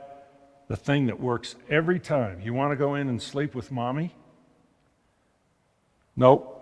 the 0.68 0.76
thing 0.76 1.06
that 1.06 1.18
works 1.18 1.56
every 1.68 1.98
time. 1.98 2.40
You 2.40 2.54
want 2.54 2.72
to 2.72 2.76
go 2.76 2.94
in 2.94 3.08
and 3.08 3.20
sleep 3.20 3.54
with 3.54 3.72
mommy? 3.72 4.14
Nope. 6.16 6.56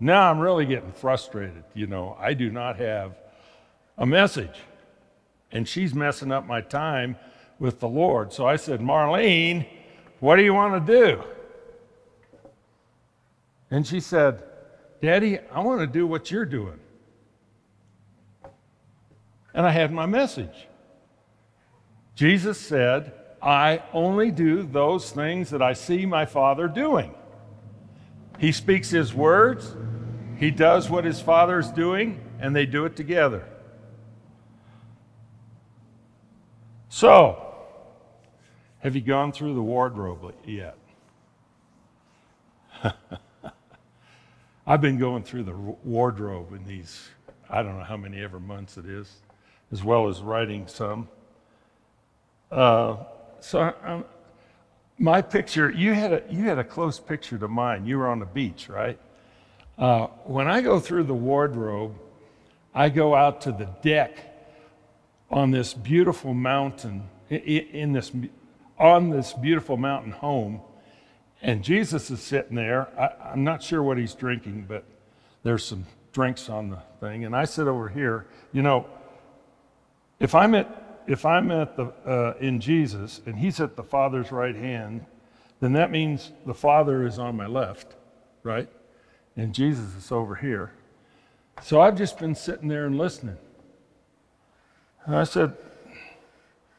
Now 0.00 0.30
I'm 0.30 0.38
really 0.38 0.66
getting 0.66 0.92
frustrated. 0.92 1.64
You 1.74 1.86
know, 1.86 2.16
I 2.18 2.34
do 2.34 2.50
not 2.50 2.78
have 2.78 3.16
a 3.96 4.06
message. 4.06 4.58
And 5.52 5.68
she's 5.68 5.94
messing 5.94 6.32
up 6.32 6.46
my 6.46 6.60
time 6.60 7.16
with 7.58 7.80
the 7.80 7.88
Lord. 7.88 8.32
So 8.32 8.46
I 8.46 8.56
said, 8.56 8.80
Marlene, 8.80 9.66
what 10.20 10.36
do 10.36 10.42
you 10.42 10.54
want 10.54 10.86
to 10.86 10.92
do? 10.92 11.22
And 13.70 13.86
she 13.86 14.00
said, 14.00 14.42
Daddy, 15.00 15.38
I 15.52 15.60
want 15.60 15.80
to 15.80 15.86
do 15.86 16.06
what 16.06 16.30
you're 16.30 16.44
doing. 16.44 16.78
And 19.52 19.66
I 19.66 19.70
had 19.70 19.92
my 19.92 20.06
message. 20.06 20.68
Jesus 22.14 22.58
said, 22.58 23.12
I 23.42 23.82
only 23.92 24.30
do 24.30 24.62
those 24.62 25.10
things 25.10 25.50
that 25.50 25.60
I 25.60 25.74
see 25.74 26.06
my 26.06 26.24
Father 26.24 26.68
doing. 26.68 27.14
He 28.38 28.52
speaks 28.52 28.90
His 28.90 29.12
words, 29.12 29.76
He 30.38 30.50
does 30.50 30.88
what 30.88 31.04
His 31.04 31.20
Father 31.20 31.58
is 31.58 31.70
doing, 31.70 32.20
and 32.40 32.54
they 32.54 32.66
do 32.66 32.84
it 32.84 32.96
together. 32.96 33.46
So, 36.94 37.44
have 38.78 38.94
you 38.94 39.00
gone 39.00 39.32
through 39.32 39.54
the 39.54 39.62
wardrobe 39.62 40.32
yet? 40.46 40.78
I've 44.64 44.80
been 44.80 44.96
going 44.96 45.24
through 45.24 45.42
the 45.42 45.54
wardrobe 45.54 46.52
in 46.52 46.64
these, 46.64 47.08
I 47.50 47.64
don't 47.64 47.76
know 47.76 47.84
how 47.84 47.96
many 47.96 48.22
ever 48.22 48.38
months 48.38 48.76
it 48.76 48.86
is, 48.86 49.12
as 49.72 49.82
well 49.82 50.06
as 50.06 50.20
writing 50.20 50.68
some. 50.68 51.08
Uh, 52.52 52.98
so 53.40 53.74
um, 53.82 54.04
my 54.96 55.20
picture, 55.20 55.72
you 55.72 55.94
had, 55.94 56.12
a, 56.12 56.22
you 56.30 56.44
had 56.44 56.60
a 56.60 56.64
close 56.64 57.00
picture 57.00 57.38
to 57.38 57.48
mine. 57.48 57.86
You 57.86 57.98
were 57.98 58.06
on 58.06 58.20
the 58.20 58.26
beach, 58.26 58.68
right? 58.68 59.00
Uh, 59.76 60.06
when 60.26 60.46
I 60.46 60.60
go 60.60 60.78
through 60.78 61.02
the 61.02 61.12
wardrobe, 61.12 61.96
I 62.72 62.88
go 62.88 63.16
out 63.16 63.40
to 63.40 63.50
the 63.50 63.68
deck 63.82 64.33
on 65.30 65.50
this 65.50 65.74
beautiful 65.74 66.34
mountain, 66.34 67.08
in 67.30 67.92
this, 67.92 68.12
on 68.78 69.10
this 69.10 69.32
beautiful 69.32 69.76
mountain 69.76 70.12
home 70.12 70.60
and 71.44 71.62
Jesus 71.62 72.10
is 72.10 72.22
sitting 72.22 72.56
there. 72.56 72.88
I, 72.98 73.32
am 73.34 73.44
not 73.44 73.62
sure 73.62 73.82
what 73.82 73.98
he's 73.98 74.14
drinking, 74.14 74.64
but 74.66 74.82
there's 75.42 75.62
some 75.62 75.84
drinks 76.10 76.48
on 76.48 76.70
the 76.70 76.78
thing. 77.00 77.26
And 77.26 77.36
I 77.36 77.44
sit 77.44 77.68
over 77.68 77.90
here. 77.90 78.26
You 78.52 78.62
know, 78.62 78.86
if 80.18 80.34
I'm 80.34 80.54
at, 80.54 81.02
if 81.06 81.26
I'm 81.26 81.50
at 81.50 81.76
the, 81.76 81.92
uh, 82.06 82.34
in 82.40 82.60
Jesus 82.60 83.20
and 83.26 83.38
he's 83.38 83.60
at 83.60 83.76
the 83.76 83.82
Father's 83.82 84.32
right 84.32 84.56
hand, 84.56 85.04
then 85.60 85.74
that 85.74 85.90
means 85.90 86.32
the 86.46 86.54
Father 86.54 87.06
is 87.06 87.18
on 87.18 87.36
my 87.36 87.46
left, 87.46 87.94
right? 88.42 88.70
And 89.36 89.54
Jesus 89.54 89.94
is 89.96 90.10
over 90.10 90.36
here. 90.36 90.72
So 91.62 91.78
I've 91.78 91.98
just 91.98 92.18
been 92.18 92.34
sitting 92.34 92.68
there 92.68 92.86
and 92.86 92.96
listening. 92.96 93.36
And 95.06 95.16
I 95.16 95.24
said, 95.24 95.54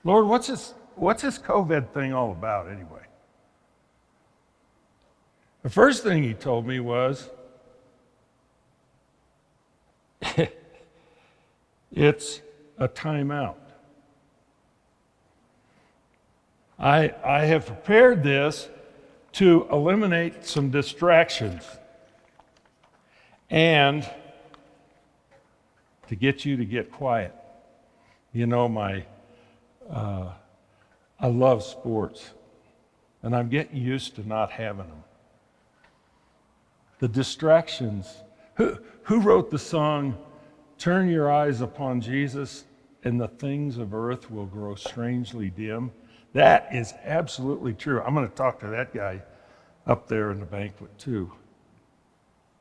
Lord, 0.03 0.27
what's 0.27 0.47
this, 0.47 0.73
what's 0.95 1.21
this 1.21 1.37
COVID 1.37 1.89
thing 1.89 2.13
all 2.13 2.31
about 2.31 2.69
anyway? 2.69 3.01
The 5.63 5.69
first 5.69 6.03
thing 6.03 6.23
he 6.23 6.33
told 6.33 6.65
me 6.67 6.79
was, 6.79 7.29
it's 11.91 12.41
a 12.77 12.87
timeout. 12.87 13.55
I, 16.77 17.13
I 17.23 17.45
have 17.45 17.65
prepared 17.65 18.21
this 18.21 18.69
to 19.33 19.67
eliminate 19.71 20.45
some 20.45 20.69
distractions 20.69 21.63
and 23.49 24.07
to 26.07 26.15
get 26.15 26.45
you 26.45 26.57
to 26.57 26.65
get 26.65 26.91
quiet. 26.91 27.33
You 28.35 28.45
know, 28.45 28.67
my, 28.67 29.05
uh, 29.89 30.33
I 31.17 31.27
love 31.27 31.63
sports, 31.63 32.31
and 33.23 33.33
I'm 33.33 33.47
getting 33.47 33.77
used 33.77 34.17
to 34.17 34.27
not 34.27 34.51
having 34.51 34.89
them 34.89 35.03
the 36.99 37.07
distractions. 37.07 38.13
Who, 38.55 38.77
who 39.03 39.21
wrote 39.21 39.51
the 39.51 39.57
song, 39.57 40.17
Turn 40.77 41.07
Your 41.07 41.31
Eyes 41.31 41.61
Upon 41.61 42.01
Jesus 42.01 42.65
and 43.05 43.21
the 43.21 43.29
Things 43.29 43.77
of 43.77 43.93
Earth 43.93 44.29
Will 44.29 44.47
Grow 44.47 44.75
Strangely 44.75 45.49
Dim? 45.49 45.93
That 46.33 46.67
is 46.73 46.93
absolutely 47.05 47.71
true. 47.71 48.01
I'm 48.01 48.13
going 48.13 48.27
to 48.27 48.35
talk 48.35 48.59
to 48.59 48.67
that 48.67 48.93
guy 48.93 49.21
up 49.87 50.09
there 50.09 50.31
in 50.31 50.41
the 50.41 50.45
banquet 50.45 50.97
too. 50.99 51.31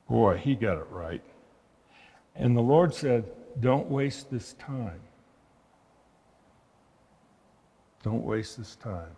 Boy, 0.08 0.36
he 0.36 0.54
got 0.54 0.78
it 0.78 0.86
right. 0.88 1.22
And 2.36 2.56
the 2.56 2.60
Lord 2.60 2.94
said, 2.94 3.24
Don't 3.60 3.90
waste 3.90 4.30
this 4.30 4.52
time. 4.52 5.00
Don't 8.04 8.22
waste 8.22 8.58
this 8.58 8.76
time. 8.76 9.16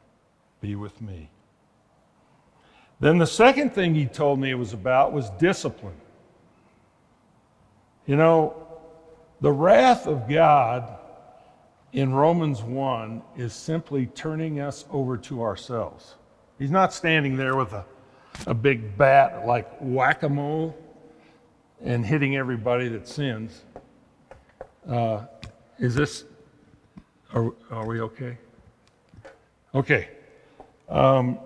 Be 0.60 0.76
with 0.76 1.02
me. 1.02 1.28
Then 3.00 3.18
the 3.18 3.26
second 3.26 3.74
thing 3.74 3.96
he 3.96 4.06
told 4.06 4.38
me 4.38 4.50
it 4.50 4.54
was 4.54 4.72
about 4.72 5.12
was 5.12 5.28
discipline. 5.30 6.00
You 8.06 8.14
know, 8.14 8.68
the 9.40 9.50
wrath 9.50 10.06
of 10.06 10.28
God 10.28 10.98
in 11.92 12.14
Romans 12.14 12.62
1 12.62 13.22
is 13.36 13.52
simply 13.52 14.06
turning 14.06 14.60
us 14.60 14.84
over 14.92 15.16
to 15.16 15.42
ourselves. 15.42 16.14
He's 16.56 16.70
not 16.70 16.94
standing 16.94 17.36
there 17.36 17.56
with 17.56 17.72
a, 17.72 17.84
a 18.46 18.54
big 18.54 18.96
bat 18.96 19.46
like 19.46 19.68
whack 19.80 20.22
a 20.22 20.28
mole 20.28 20.78
and 21.82 22.06
hitting 22.06 22.36
everybody 22.36 22.88
that 22.88 23.08
sins. 23.08 23.64
Uh, 24.88 25.24
is 25.78 25.96
this, 25.96 26.24
are, 27.34 27.52
are 27.70 27.86
we 27.86 28.00
okay? 28.00 28.38
Okay. 29.74 30.08
Um, 30.88 31.38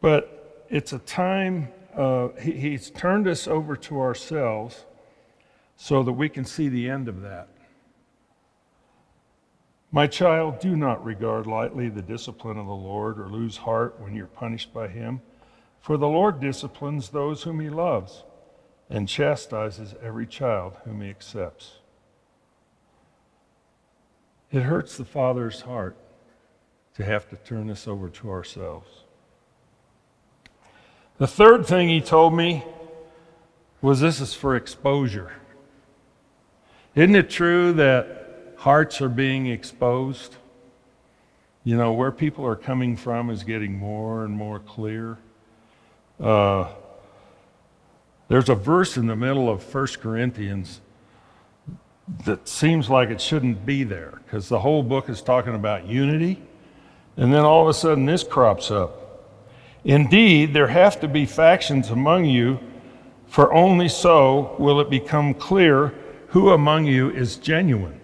but 0.00 0.66
it's 0.68 0.92
a 0.92 0.98
time, 0.98 1.68
uh, 1.94 2.28
he, 2.40 2.52
he's 2.52 2.90
turned 2.90 3.28
us 3.28 3.46
over 3.46 3.76
to 3.76 4.00
ourselves 4.00 4.84
so 5.76 6.02
that 6.02 6.12
we 6.12 6.28
can 6.28 6.44
see 6.44 6.68
the 6.68 6.88
end 6.88 7.08
of 7.08 7.22
that. 7.22 7.48
My 9.90 10.06
child, 10.06 10.58
do 10.58 10.74
not 10.74 11.04
regard 11.04 11.46
lightly 11.46 11.90
the 11.90 12.00
discipline 12.00 12.56
of 12.56 12.66
the 12.66 12.72
Lord 12.72 13.20
or 13.20 13.28
lose 13.28 13.58
heart 13.58 14.00
when 14.00 14.14
you're 14.14 14.26
punished 14.26 14.72
by 14.72 14.88
him. 14.88 15.20
For 15.80 15.98
the 15.98 16.08
Lord 16.08 16.40
disciplines 16.40 17.10
those 17.10 17.42
whom 17.42 17.60
he 17.60 17.68
loves 17.68 18.24
and 18.88 19.08
chastises 19.08 19.94
every 20.02 20.26
child 20.26 20.74
whom 20.84 21.02
he 21.02 21.10
accepts. 21.10 21.78
It 24.52 24.60
hurts 24.60 24.98
the 24.98 25.06
Father's 25.06 25.62
heart 25.62 25.96
to 26.96 27.04
have 27.04 27.26
to 27.30 27.36
turn 27.36 27.68
this 27.68 27.88
over 27.88 28.10
to 28.10 28.30
ourselves. 28.30 28.88
The 31.16 31.26
third 31.26 31.64
thing 31.64 31.88
he 31.88 32.02
told 32.02 32.34
me 32.34 32.62
was 33.80 34.00
this 34.00 34.20
is 34.20 34.34
for 34.34 34.54
exposure. 34.54 35.32
Isn't 36.94 37.16
it 37.16 37.30
true 37.30 37.72
that 37.72 38.54
hearts 38.58 39.00
are 39.00 39.08
being 39.08 39.46
exposed? 39.46 40.36
You 41.64 41.78
know, 41.78 41.94
where 41.94 42.12
people 42.12 42.44
are 42.44 42.56
coming 42.56 42.94
from 42.98 43.30
is 43.30 43.44
getting 43.44 43.78
more 43.78 44.26
and 44.26 44.34
more 44.34 44.58
clear. 44.58 45.16
Uh, 46.20 46.68
there's 48.28 48.50
a 48.50 48.54
verse 48.54 48.98
in 48.98 49.06
the 49.06 49.16
middle 49.16 49.48
of 49.48 49.74
1 49.74 49.86
Corinthians 50.00 50.81
that 52.24 52.48
seems 52.48 52.90
like 52.90 53.10
it 53.10 53.20
shouldn't 53.20 53.64
be 53.64 53.84
there 53.84 54.20
because 54.24 54.48
the 54.48 54.58
whole 54.58 54.82
book 54.82 55.08
is 55.08 55.22
talking 55.22 55.54
about 55.54 55.86
unity. 55.86 56.42
And 57.16 57.32
then 57.32 57.44
all 57.44 57.62
of 57.62 57.68
a 57.68 57.74
sudden, 57.74 58.06
this 58.06 58.24
crops 58.24 58.70
up. 58.70 58.98
Indeed, 59.84 60.54
there 60.54 60.68
have 60.68 61.00
to 61.00 61.08
be 61.08 61.26
factions 61.26 61.90
among 61.90 62.24
you, 62.24 62.58
for 63.26 63.52
only 63.52 63.88
so 63.88 64.54
will 64.58 64.80
it 64.80 64.90
become 64.90 65.34
clear 65.34 65.94
who 66.28 66.50
among 66.50 66.86
you 66.86 67.10
is 67.10 67.36
genuine. 67.36 68.00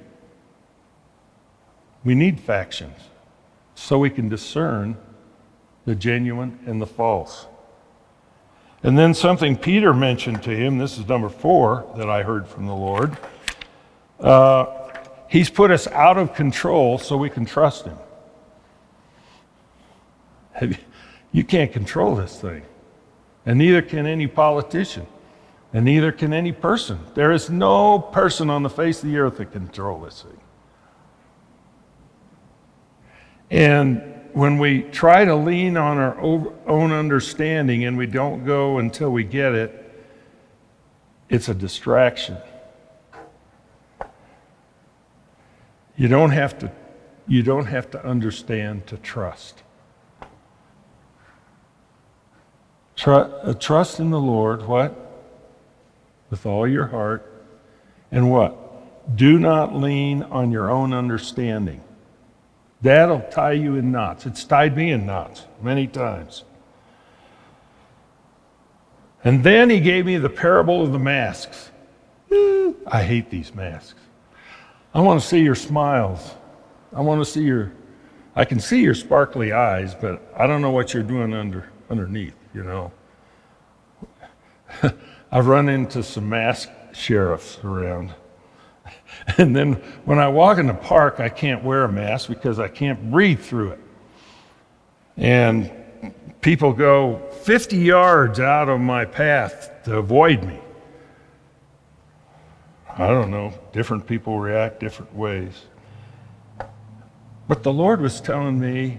We 2.05 2.15
need 2.15 2.41
factions 2.41 2.99
so 3.75 3.99
we 3.99 4.11
can 4.11 4.29
discern 4.29 4.97
the 5.85 5.95
genuine 5.95 6.59
and 6.67 6.81
the 6.81 6.87
false. 6.87 7.47
And 8.83 8.99
then 8.99 9.15
something 9.15 9.57
Peter 9.57 9.93
mentioned 9.93 10.43
to 10.45 10.51
him, 10.51 10.79
this 10.79 10.99
is 10.99 11.09
number 11.09 11.29
four 11.29 11.91
that 11.97 12.09
I 12.09 12.23
heard 12.23 12.47
from 12.47 12.67
the 12.67 12.75
Lord. 12.75 13.17
Uh, 14.21 14.67
he's 15.29 15.51
put 15.51 15.71
us 15.71 15.87
out 15.89 16.19
of 16.19 16.35
control 16.35 16.99
so 16.99 17.17
we 17.17 17.31
can 17.31 17.45
trust 17.45 17.85
him. 17.85 17.99
You, 20.61 20.77
you 21.33 21.45
can't 21.45 21.73
control 21.73 22.17
this 22.17 22.41
thing, 22.41 22.63
and 23.47 23.59
neither 23.59 23.83
can 23.83 24.07
any 24.07 24.27
politician. 24.27 25.07
and 25.73 25.85
neither 25.85 26.13
can 26.13 26.33
any 26.33 26.53
person. 26.53 26.99
There 27.15 27.31
is 27.31 27.51
no 27.51 27.99
person 27.99 28.49
on 28.49 28.63
the 28.63 28.71
face 28.71 29.03
of 29.03 29.11
the 29.11 29.19
earth 29.19 29.37
that 29.37 29.53
can 29.53 29.67
control 29.67 30.01
this 30.01 30.23
thing. 30.23 30.41
And 33.51 34.03
when 34.33 34.59
we 34.59 34.83
try 34.83 35.25
to 35.25 35.35
lean 35.35 35.77
on 35.77 35.99
our 35.99 36.19
own 36.19 36.93
understanding 36.93 37.85
and 37.85 37.97
we 37.97 38.07
don't 38.07 38.45
go 38.45 38.79
until 38.79 39.11
we 39.11 39.25
get 39.25 39.55
it, 39.55 39.85
it's 41.29 41.49
a 41.49 41.55
distraction. 41.55 42.37
You 45.99 46.07
don't 46.07 46.31
have 46.31 46.57
to, 46.61 46.71
you 47.27 47.43
don't 47.43 47.67
have 47.67 47.91
to 47.91 48.07
understand 48.07 48.87
to 48.87 48.97
trust. 48.97 49.65
uh, 53.05 53.55
trust 53.55 53.99
in 53.99 54.11
the 54.11 54.21
Lord, 54.21 54.67
what? 54.67 54.95
With 56.31 56.47
all 56.47 56.69
your 56.69 56.87
heart. 56.87 57.45
And 58.13 58.31
what? 58.31 59.17
Do 59.17 59.41
not 59.41 59.75
lean 59.75 60.23
on 60.23 60.53
your 60.53 60.71
own 60.71 60.93
understanding. 60.93 61.83
That'll 62.81 63.21
tie 63.21 63.53
you 63.53 63.75
in 63.75 63.91
knots. 63.91 64.25
It's 64.25 64.45
tied 64.45 64.77
me 64.77 64.93
in 64.93 65.05
knots 65.05 65.47
many 65.61 65.89
times. 65.89 66.45
And 69.25 69.43
then 69.43 69.69
he 69.69 69.81
gave 69.81 70.07
me 70.07 70.17
the 70.17 70.31
parable 70.31 70.81
of 70.81 70.93
the 70.93 70.99
masks. 70.99 71.73
I 72.31 73.03
hate 73.03 73.31
these 73.31 73.53
masks. 73.53 74.01
I 74.95 75.01
want 75.01 75.21
to 75.21 75.27
see 75.27 75.41
your 75.41 75.55
smiles. 75.55 76.35
I 76.95 77.01
want 77.01 77.21
to 77.25 77.31
see 77.31 77.43
your, 77.43 77.73
I 78.35 78.45
can 78.45 78.59
see 78.59 78.81
your 78.81 78.95
sparkly 78.95 79.53
eyes, 79.53 79.95
but 79.95 80.33
I 80.37 80.47
don't 80.47 80.63
know 80.63 80.71
what 80.71 80.95
you're 80.95 81.03
doing 81.03 81.35
under, 81.35 81.71
underneath, 81.91 82.35
you 82.55 82.65
know. 82.65 82.93
I've 85.31 85.47
run 85.47 85.69
into 85.69 86.03
some 86.03 86.29
masked 86.29 86.73
sheriffs 86.97 87.59
around. 87.65 88.15
And 89.37 89.55
then 89.55 89.75
when 90.05 90.19
I 90.19 90.29
walk 90.29 90.59
in 90.59 90.67
the 90.67 90.75
park, 90.75 91.21
I 91.21 91.29
can't 91.29 91.63
wear 91.63 91.85
a 91.85 91.93
mask 91.93 92.29
because 92.29 92.59
I 92.59 92.69
can't 92.69 93.11
breathe 93.11 93.41
through 93.41 93.73
it. 93.73 93.81
And 95.17 95.71
people 96.41 96.73
go 96.73 97.19
50 97.43 97.77
yards 97.77 98.41
out 98.41 98.69
of 98.69 98.81
my 98.81 99.05
path 99.05 99.71
to 99.85 99.97
avoid 99.99 100.45
me. 100.45 100.59
I 102.99 103.07
don't 103.07 103.31
know, 103.31 103.55
different 103.73 104.09
people 104.09 104.41
react 104.41 104.81
different 104.81 105.15
ways. 105.15 105.67
But 107.47 107.63
the 107.63 107.73
Lord 107.73 108.01
was 108.01 108.21
telling 108.21 108.59
me, 108.59 108.99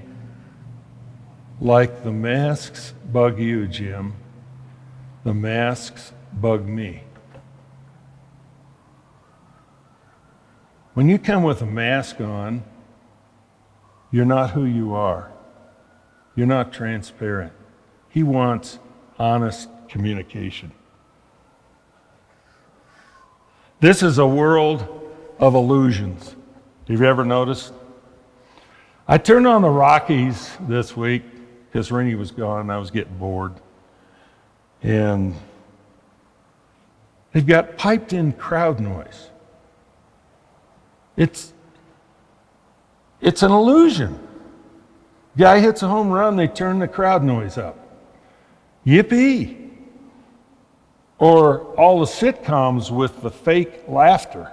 like 1.60 2.04
the 2.04 2.12
masks 2.12 2.94
bug 3.12 3.38
you, 3.40 3.68
Jim, 3.68 4.16
the 5.26 5.34
masks 5.34 6.14
bug 6.32 6.66
me. 6.66 7.04
When 10.94 11.10
you 11.10 11.20
come 11.20 11.44
with 11.44 11.62
a 11.62 11.66
mask 11.66 12.22
on, 12.22 12.64
you're 14.12 14.26
not 14.26 14.52
who 14.52 14.64
you 14.64 14.94
are. 14.94 15.30
You're 16.36 16.48
not 16.48 16.72
transparent. 16.72 17.52
He 18.08 18.24
wants 18.24 18.80
honest 19.18 19.70
communication. 19.90 20.72
This 23.80 24.04
is 24.04 24.18
a 24.18 24.28
world 24.28 24.86
of 25.40 25.56
illusions. 25.56 26.36
Have 26.90 27.00
you 27.00 27.06
ever 27.06 27.24
noticed? 27.24 27.72
I 29.08 29.18
turned 29.18 29.48
on 29.48 29.62
the 29.62 29.70
Rockies 29.70 30.52
this 30.68 30.98
week 30.98 31.24
because 31.66 31.90
Rennie 31.90 32.16
was 32.16 32.32
gone 32.32 32.62
and 32.62 32.72
I 32.72 32.78
was 32.78 32.92
getting 32.92 33.18
bored. 33.18 33.54
And 34.84 35.34
they've 37.32 37.46
got 37.46 37.78
piped 37.78 38.12
in 38.12 38.34
crowd 38.34 38.82
noise. 38.82 39.30
It's, 41.16 41.54
it's 43.22 43.44
an 43.44 43.52
illusion. 43.52 44.20
Guy 45.38 45.60
hits 45.60 45.84
a 45.84 45.88
home 45.88 46.10
run, 46.10 46.36
they 46.36 46.48
turn 46.48 46.80
the 46.80 46.88
crowd 46.88 47.24
noise 47.24 47.58
up. 47.58 47.78
Yippee! 48.86 49.69
Or 51.20 51.76
all 51.76 52.00
the 52.00 52.06
sitcoms 52.06 52.90
with 52.90 53.22
the 53.22 53.30
fake 53.30 53.84
laughter. 53.88 54.52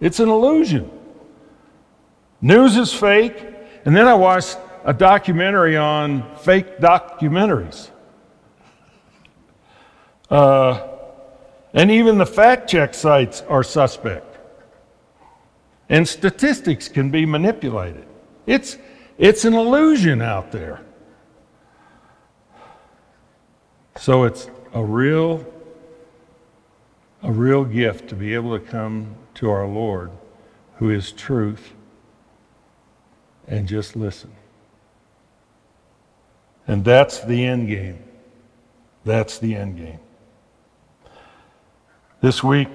It's 0.00 0.20
an 0.20 0.28
illusion. 0.28 0.90
News 2.40 2.76
is 2.76 2.92
fake. 2.92 3.44
And 3.84 3.96
then 3.96 4.06
I 4.06 4.14
watched 4.14 4.58
a 4.84 4.92
documentary 4.92 5.76
on 5.76 6.36
fake 6.36 6.78
documentaries. 6.78 7.90
Uh, 10.30 10.88
and 11.74 11.90
even 11.90 12.18
the 12.18 12.26
fact 12.26 12.70
check 12.70 12.94
sites 12.94 13.42
are 13.48 13.62
suspect 13.62 14.32
and 15.92 16.08
statistics 16.08 16.88
can 16.88 17.10
be 17.10 17.26
manipulated. 17.26 18.06
It's, 18.46 18.78
it's 19.18 19.44
an 19.44 19.52
illusion 19.52 20.22
out 20.22 20.50
there. 20.50 20.80
So 23.96 24.24
it's 24.24 24.48
a 24.72 24.82
real, 24.82 25.44
a 27.22 27.30
real 27.30 27.64
gift 27.64 28.08
to 28.08 28.14
be 28.14 28.34
able 28.34 28.58
to 28.58 28.64
come 28.64 29.14
to 29.34 29.50
our 29.50 29.66
Lord, 29.66 30.10
who 30.76 30.90
is 30.90 31.12
truth, 31.12 31.74
and 33.46 33.68
just 33.68 33.96
listen. 33.96 34.32
And 36.66 36.84
that's 36.84 37.20
the 37.20 37.44
end 37.44 37.68
game. 37.68 38.02
That's 39.04 39.38
the 39.38 39.54
end 39.54 39.76
game. 39.76 39.98
This 42.20 42.42
week, 42.42 42.68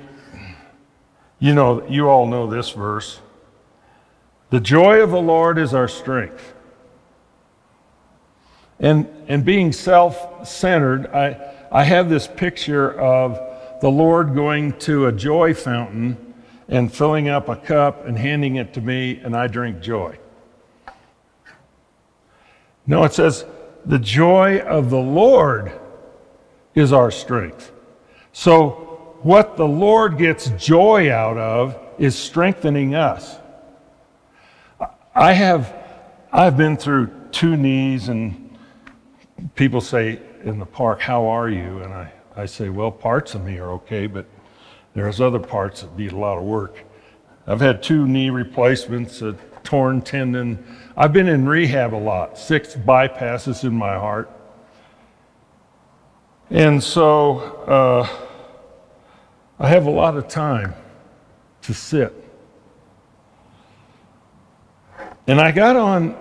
you 1.39 1.53
know, 1.53 1.87
you 1.87 2.09
all 2.09 2.25
know 2.27 2.47
this 2.47 2.71
verse. 2.71 3.21
The 4.49 4.59
joy 4.59 5.01
of 5.01 5.11
the 5.11 5.21
Lord 5.21 5.57
is 5.57 5.73
our 5.73 5.87
strength. 5.87 6.53
And, 8.79 9.07
and 9.27 9.43
being 9.43 9.71
self 9.71 10.47
centered, 10.47 11.07
I, 11.07 11.55
I 11.71 11.83
have 11.83 12.09
this 12.09 12.27
picture 12.27 12.91
of 12.99 13.39
the 13.81 13.89
Lord 13.89 14.33
going 14.33 14.73
to 14.79 15.07
a 15.07 15.11
joy 15.11 15.53
fountain 15.53 16.33
and 16.67 16.93
filling 16.93 17.29
up 17.29 17.49
a 17.49 17.55
cup 17.55 18.05
and 18.05 18.17
handing 18.17 18.55
it 18.55 18.73
to 18.73 18.81
me, 18.81 19.19
and 19.23 19.35
I 19.35 19.47
drink 19.47 19.81
joy. 19.81 20.17
No, 22.85 23.03
it 23.03 23.13
says, 23.13 23.45
the 23.85 23.99
joy 23.99 24.59
of 24.59 24.89
the 24.89 24.99
Lord 24.99 25.71
is 26.75 26.93
our 26.93 27.11
strength. 27.11 27.71
So 28.33 29.15
what 29.21 29.57
the 29.57 29.67
Lord 29.67 30.17
gets 30.17 30.49
joy 30.51 31.11
out 31.11 31.37
of 31.37 31.77
is 31.97 32.15
strengthening 32.15 32.95
us. 32.95 33.37
I 35.15 35.33
have 35.33 35.73
I've 36.31 36.55
been 36.55 36.77
through 36.77 37.09
two 37.31 37.57
knees 37.57 38.09
and 38.09 38.57
people 39.55 39.81
say 39.81 40.19
in 40.43 40.59
the 40.59 40.65
park, 40.65 40.99
how 40.99 41.25
are 41.27 41.49
you? 41.49 41.79
And 41.83 41.93
I, 41.93 42.11
I 42.35 42.45
say, 42.45 42.69
well, 42.69 42.91
parts 42.91 43.35
of 43.35 43.43
me 43.43 43.57
are 43.57 43.71
okay, 43.73 44.07
but 44.07 44.25
there's 44.93 45.21
other 45.21 45.39
parts 45.39 45.81
that 45.81 45.97
need 45.97 46.11
a 46.11 46.17
lot 46.17 46.37
of 46.37 46.43
work. 46.43 46.83
I've 47.45 47.61
had 47.61 47.81
two 47.81 48.07
knee 48.07 48.29
replacements, 48.29 49.21
a 49.21 49.33
torn 49.63 50.01
tendon. 50.01 50.63
I've 50.95 51.13
been 51.13 51.27
in 51.27 51.47
rehab 51.47 51.93
a 51.93 51.95
lot, 51.95 52.37
six 52.37 52.75
bypasses 52.75 53.63
in 53.63 53.73
my 53.73 53.95
heart. 53.95 54.29
And 56.49 56.81
so, 56.81 57.39
uh, 57.67 58.07
I 59.59 59.67
have 59.69 59.87
a 59.87 59.91
lot 59.91 60.15
of 60.15 60.27
time 60.27 60.75
to 61.63 61.73
sit. 61.73 62.13
And 65.25 65.41
I 65.41 65.51
got 65.51 65.75
on 65.75 66.15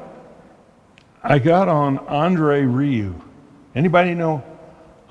I 1.29 1.40
got 1.40 1.68
on 1.68 1.98
Andre 1.98 2.62
Rieu. 2.62 3.20
Anybody 3.76 4.14
know 4.14 4.42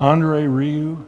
Andre 0.00 0.42
Rieu? 0.42 1.06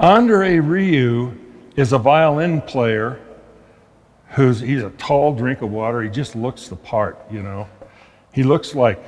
Andre 0.00 0.56
Rieu 0.56 1.38
is 1.76 1.92
a 1.92 1.98
violin 1.98 2.62
player 2.62 3.20
who's 4.30 4.60
he's 4.60 4.82
a 4.82 4.88
tall 4.90 5.34
drink 5.34 5.60
of 5.60 5.70
water. 5.70 6.00
He 6.00 6.08
just 6.08 6.34
looks 6.34 6.68
the 6.68 6.76
part, 6.76 7.18
you 7.30 7.42
know. 7.42 7.68
He 8.32 8.42
looks 8.42 8.74
like 8.74 8.98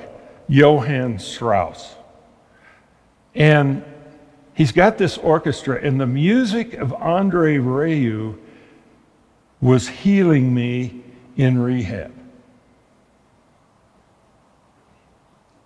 Johann 0.47 1.17
Strauss. 1.17 1.95
And 3.33 3.83
he's 4.53 4.71
got 4.71 4.99
this 4.99 5.17
orchestra, 5.17 5.79
and 5.81 5.99
the 5.99 6.07
music 6.07 6.75
of 6.75 6.93
Andre 6.93 7.57
Rieu 7.57 8.37
was 9.59 9.87
healing 9.87 10.53
me 10.53 11.01
in 11.35 11.57
rehab. 11.57 12.13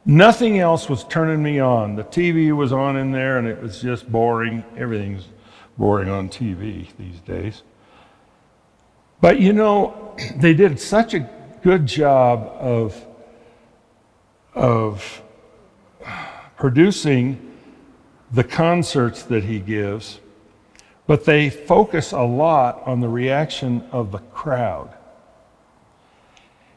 Nothing 0.06 0.60
else 0.60 0.90
was 0.90 1.06
turning 1.06 1.42
me 1.42 1.60
on. 1.60 1.96
The 1.96 2.04
TV 2.04 2.56
was 2.56 2.74
on 2.74 2.98
in 2.98 3.12
there, 3.12 3.38
and 3.38 3.48
it 3.48 3.62
was 3.62 3.82
just 3.82 4.12
boring. 4.12 4.64
Everything's 4.78 5.28
boring 5.78 6.10
on 6.10 6.28
TV 6.28 6.88
these 6.98 7.20
days. 7.22 7.64
But 9.22 9.40
you 9.40 9.54
know, 9.54 10.16
they 10.36 10.54
did 10.54 10.80
such 10.80 11.14
a 11.14 11.30
good 11.62 11.86
job 11.86 12.40
of, 12.60 13.06
of 14.54 15.22
producing 16.58 17.52
the 18.32 18.44
concerts 18.44 19.24
that 19.24 19.46
he 19.46 19.60
gives, 19.60 20.20
but 21.08 21.24
they 21.24 21.50
focus 21.50 22.12
a 22.12 22.22
lot 22.22 22.82
on 22.86 23.00
the 23.00 23.08
reaction 23.08 23.88
of 23.92 24.12
the 24.12 24.18
crowd. 24.18 24.94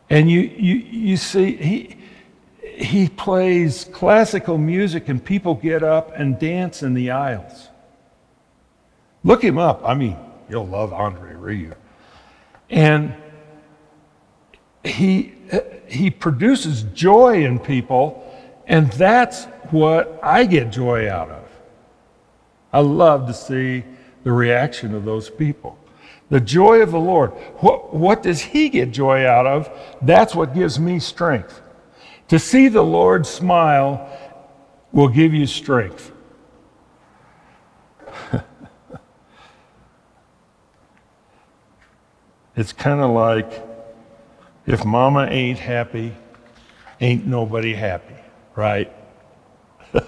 And 0.09 0.31
you, 0.31 0.41
you, 0.41 0.74
you 0.74 1.16
see, 1.16 1.57
he, 1.57 1.97
he 2.77 3.09
plays 3.09 3.85
classical 3.87 4.59
music 4.59 5.09
and 5.09 5.24
people 5.24 5.55
get 5.55 5.83
up 5.83 6.12
and 6.14 6.39
dance 6.39 6.83
in 6.83 6.93
the 6.93 7.11
aisles. 7.11 7.68
Look 9.24 9.43
him 9.43 9.59
up. 9.59 9.83
I 9.85 9.95
mean, 9.95 10.16
you'll 10.49 10.66
love 10.66 10.93
Andre 10.93 11.35
Rieu. 11.35 11.74
And 12.68 13.14
he, 14.85 15.33
he 15.89 16.11
produces 16.11 16.83
joy 16.95 17.45
in 17.45 17.59
people, 17.59 18.22
and 18.66 18.93
that's 18.93 19.45
what 19.70 20.20
I 20.22 20.45
get 20.45 20.70
joy 20.70 21.11
out 21.11 21.31
of. 21.31 21.49
I 22.72 22.81
love 22.81 23.27
to 23.27 23.35
see 23.35 23.85
the 24.22 24.33
reaction 24.33 24.95
of 24.95 25.05
those 25.05 25.31
people. 25.31 25.79
The 26.29 26.41
joy 26.41 26.83
of 26.83 26.91
the 26.91 27.01
Lord. 27.01 27.31
What, 27.61 27.95
what 27.95 28.22
does 28.22 28.41
he 28.41 28.68
get 28.68 28.91
joy 28.91 29.27
out 29.27 29.47
of? 29.47 29.70
That's 30.03 30.35
what 30.35 30.55
gives 30.55 30.79
me 30.79 30.99
strength. 30.99 31.62
To 32.29 32.39
see 32.39 32.68
the 32.68 32.83
Lord 32.83 33.27
smile 33.27 34.11
will 34.93 35.09
give 35.09 35.33
you 35.33 35.47
strength. 35.47 36.12
it's 42.57 42.72
kind 42.72 43.01
of 43.01 43.11
like 43.11 43.66
if 44.66 44.85
mama 44.85 45.27
ain't 45.31 45.59
happy, 45.61 46.12
ain't 47.01 47.27
nobody 47.27 47.72
happy, 47.72 48.16
right? 48.57 48.93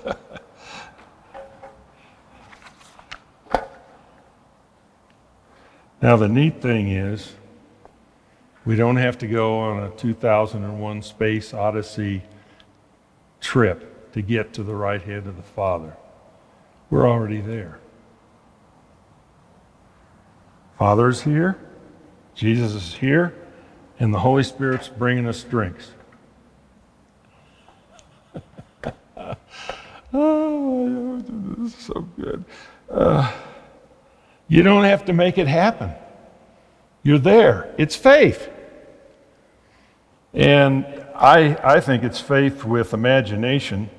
now, 6.03 6.17
the 6.17 6.29
neat 6.29 6.61
thing 6.61 6.89
is, 6.89 7.33
we 8.69 8.77
don't 8.77 8.97
have 8.97 9.17
to 9.17 9.27
go 9.27 9.59
on 9.59 9.83
a 9.85 9.91
2001 9.93 11.01
Space 11.01 11.55
Odyssey 11.55 12.23
trip 13.41 14.13
to 14.13 14.21
get 14.21 14.53
to 14.53 14.63
the 14.63 14.75
right 14.75 15.01
hand 15.01 15.27
of 15.27 15.37
the 15.37 15.43
Father. 15.43 15.97
We're 16.91 17.09
already 17.09 17.41
there. 17.41 17.79
Father's 20.79 21.23
here, 21.23 21.59
Jesus 22.35 22.75
is 22.75 22.93
here, 22.93 23.35
and 23.99 24.13
the 24.13 24.19
Holy 24.19 24.43
Spirit's 24.43 24.89
bringing 24.89 25.27
us 25.27 25.43
drinks. 25.45 25.93
oh, 30.13 31.23
this 31.23 31.73
is 31.73 31.81
so 31.87 32.03
good. 32.21 32.45
Uh, 32.91 33.33
you 34.47 34.63
don't 34.63 34.85
have 34.85 35.07
to 35.07 35.15
make 35.15 35.39
it 35.39 35.49
happen. 35.49 35.91
You're 37.03 37.19
there. 37.19 37.75
It's 37.79 37.97
faith. 37.97 38.51
And 40.35 40.85
I, 41.15 41.59
I 41.63 41.81
think 41.81 42.05
it's 42.05 42.21
faith 42.21 42.65
with 42.65 42.95
imagination. 42.95 43.91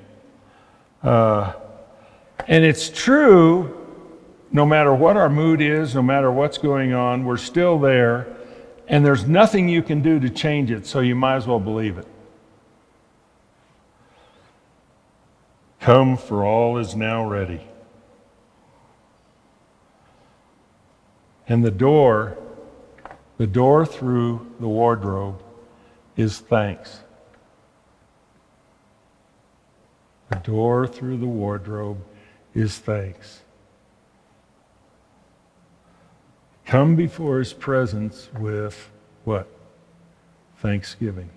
Uh, 1.03 1.53
and 2.47 2.63
it's 2.63 2.89
true 2.89 3.75
no 4.51 4.65
matter 4.65 4.93
what 4.93 5.17
our 5.17 5.29
mood 5.29 5.61
is, 5.61 5.93
no 5.93 6.01
matter 6.01 6.31
what's 6.31 6.57
going 6.57 6.93
on, 6.93 7.23
we're 7.25 7.37
still 7.37 7.77
there, 7.77 8.27
and 8.87 9.05
there's 9.05 9.27
nothing 9.27 9.69
you 9.69 9.83
can 9.83 10.01
do 10.01 10.19
to 10.19 10.29
change 10.29 10.71
it, 10.71 10.87
so 10.87 10.99
you 11.01 11.15
might 11.15 11.35
as 11.35 11.45
well 11.45 11.59
believe 11.59 11.97
it. 11.97 12.07
Come, 15.79 16.17
for 16.17 16.43
all 16.43 16.77
is 16.77 16.95
now 16.95 17.25
ready. 17.27 17.61
And 21.47 21.63
the 21.63 21.71
door, 21.71 22.37
the 23.37 23.47
door 23.47 23.85
through 23.85 24.51
the 24.59 24.67
wardrobe, 24.67 25.41
is 26.19 26.39
thanks. 26.39 26.99
The 30.29 30.35
door 30.39 30.85
through 30.85 31.17
the 31.17 31.25
wardrobe 31.25 32.03
is 32.53 32.77
thanks. 32.77 33.41
Come 36.65 36.97
before 36.97 37.39
his 37.39 37.53
presence 37.53 38.29
with 38.37 38.91
what? 39.23 39.47
Thanksgiving. 40.57 41.29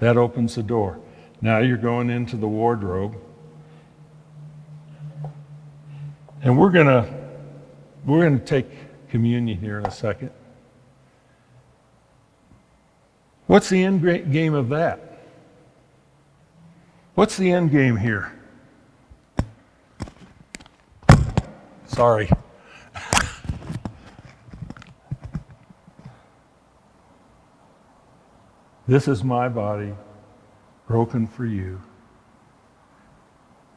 That 0.00 0.16
opens 0.16 0.56
the 0.56 0.64
door. 0.64 0.98
Now 1.40 1.58
you're 1.58 1.76
going 1.76 2.10
into 2.10 2.36
the 2.36 2.48
wardrobe. 2.48 3.16
And 6.42 6.58
we're 6.58 6.72
going 6.72 6.88
to 6.88 7.08
we're 8.04 8.28
going 8.28 8.40
to 8.40 8.44
take 8.44 8.66
communion 9.08 9.56
here 9.56 9.78
in 9.78 9.86
a 9.86 9.90
second. 9.92 10.30
What's 13.46 13.68
the 13.68 13.84
end 13.84 14.02
game 14.32 14.54
of 14.54 14.70
that? 14.70 15.20
What's 17.14 17.36
the 17.36 17.52
end 17.52 17.70
game 17.70 17.96
here? 17.96 18.32
Sorry. 21.86 22.30
this 28.88 29.06
is 29.06 29.22
my 29.22 29.48
body 29.48 29.94
broken 30.88 31.26
for 31.26 31.44
you. 31.44 31.80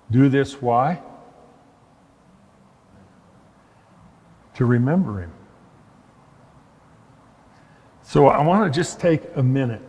Do 0.10 0.30
this 0.30 0.62
why? 0.62 1.02
To 4.56 4.66
remember 4.66 5.22
him. 5.22 5.34
So 8.08 8.28
I 8.28 8.42
want 8.42 8.74
to 8.74 8.80
just 8.80 9.02
take 9.02 9.22
a 9.36 9.44
minute 9.44 9.82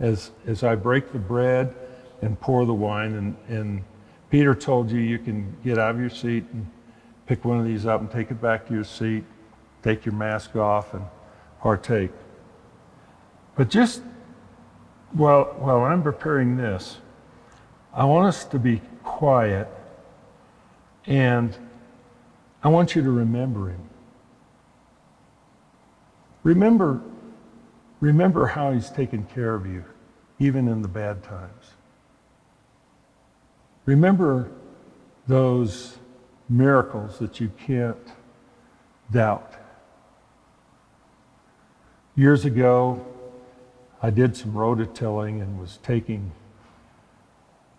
as, 0.00 0.30
as 0.46 0.64
I 0.64 0.74
break 0.74 1.12
the 1.12 1.18
bread 1.18 1.74
and 2.22 2.40
pour 2.40 2.64
the 2.64 2.72
wine. 2.72 3.12
And, 3.16 3.36
and 3.48 3.84
Peter 4.30 4.54
told 4.54 4.90
you 4.90 4.98
you 4.98 5.18
can 5.18 5.54
get 5.62 5.76
out 5.76 5.90
of 5.90 6.00
your 6.00 6.08
seat 6.08 6.46
and 6.54 6.66
pick 7.26 7.44
one 7.44 7.60
of 7.60 7.66
these 7.66 7.84
up 7.84 8.00
and 8.00 8.10
take 8.10 8.30
it 8.30 8.40
back 8.40 8.66
to 8.68 8.72
your 8.72 8.82
seat, 8.82 9.24
take 9.82 10.06
your 10.06 10.14
mask 10.14 10.56
off 10.56 10.94
and 10.94 11.04
partake. 11.60 12.12
But 13.56 13.68
just 13.68 14.00
while, 15.12 15.54
while 15.58 15.84
I'm 15.84 16.02
preparing 16.02 16.56
this, 16.56 16.96
I 17.92 18.06
want 18.06 18.26
us 18.26 18.46
to 18.46 18.58
be 18.58 18.80
quiet 19.04 19.68
and 21.04 21.54
I 22.64 22.68
want 22.68 22.96
you 22.96 23.02
to 23.02 23.10
remember 23.10 23.68
him. 23.68 23.82
Remember 26.42 27.02
Remember 28.00 28.46
how 28.46 28.72
he's 28.72 28.90
taken 28.90 29.24
care 29.24 29.54
of 29.54 29.66
you, 29.66 29.84
even 30.38 30.68
in 30.68 30.82
the 30.82 30.88
bad 30.88 31.22
times. 31.22 31.72
Remember 33.86 34.50
those 35.26 35.98
miracles 36.48 37.18
that 37.18 37.40
you 37.40 37.50
can't 37.58 37.96
doubt. 39.10 39.54
Years 42.14 42.44
ago, 42.44 43.04
I 44.02 44.10
did 44.10 44.36
some 44.36 44.52
rototilling 44.52 45.42
and 45.42 45.58
was 45.60 45.78
taking 45.82 46.32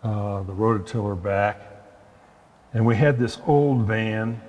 uh, 0.03 0.43
the 0.43 0.53
rototiller 0.53 1.21
back. 1.21 1.61
And 2.73 2.85
we 2.85 2.95
had 2.95 3.19
this 3.19 3.39
old 3.45 3.85
van. 3.85 4.41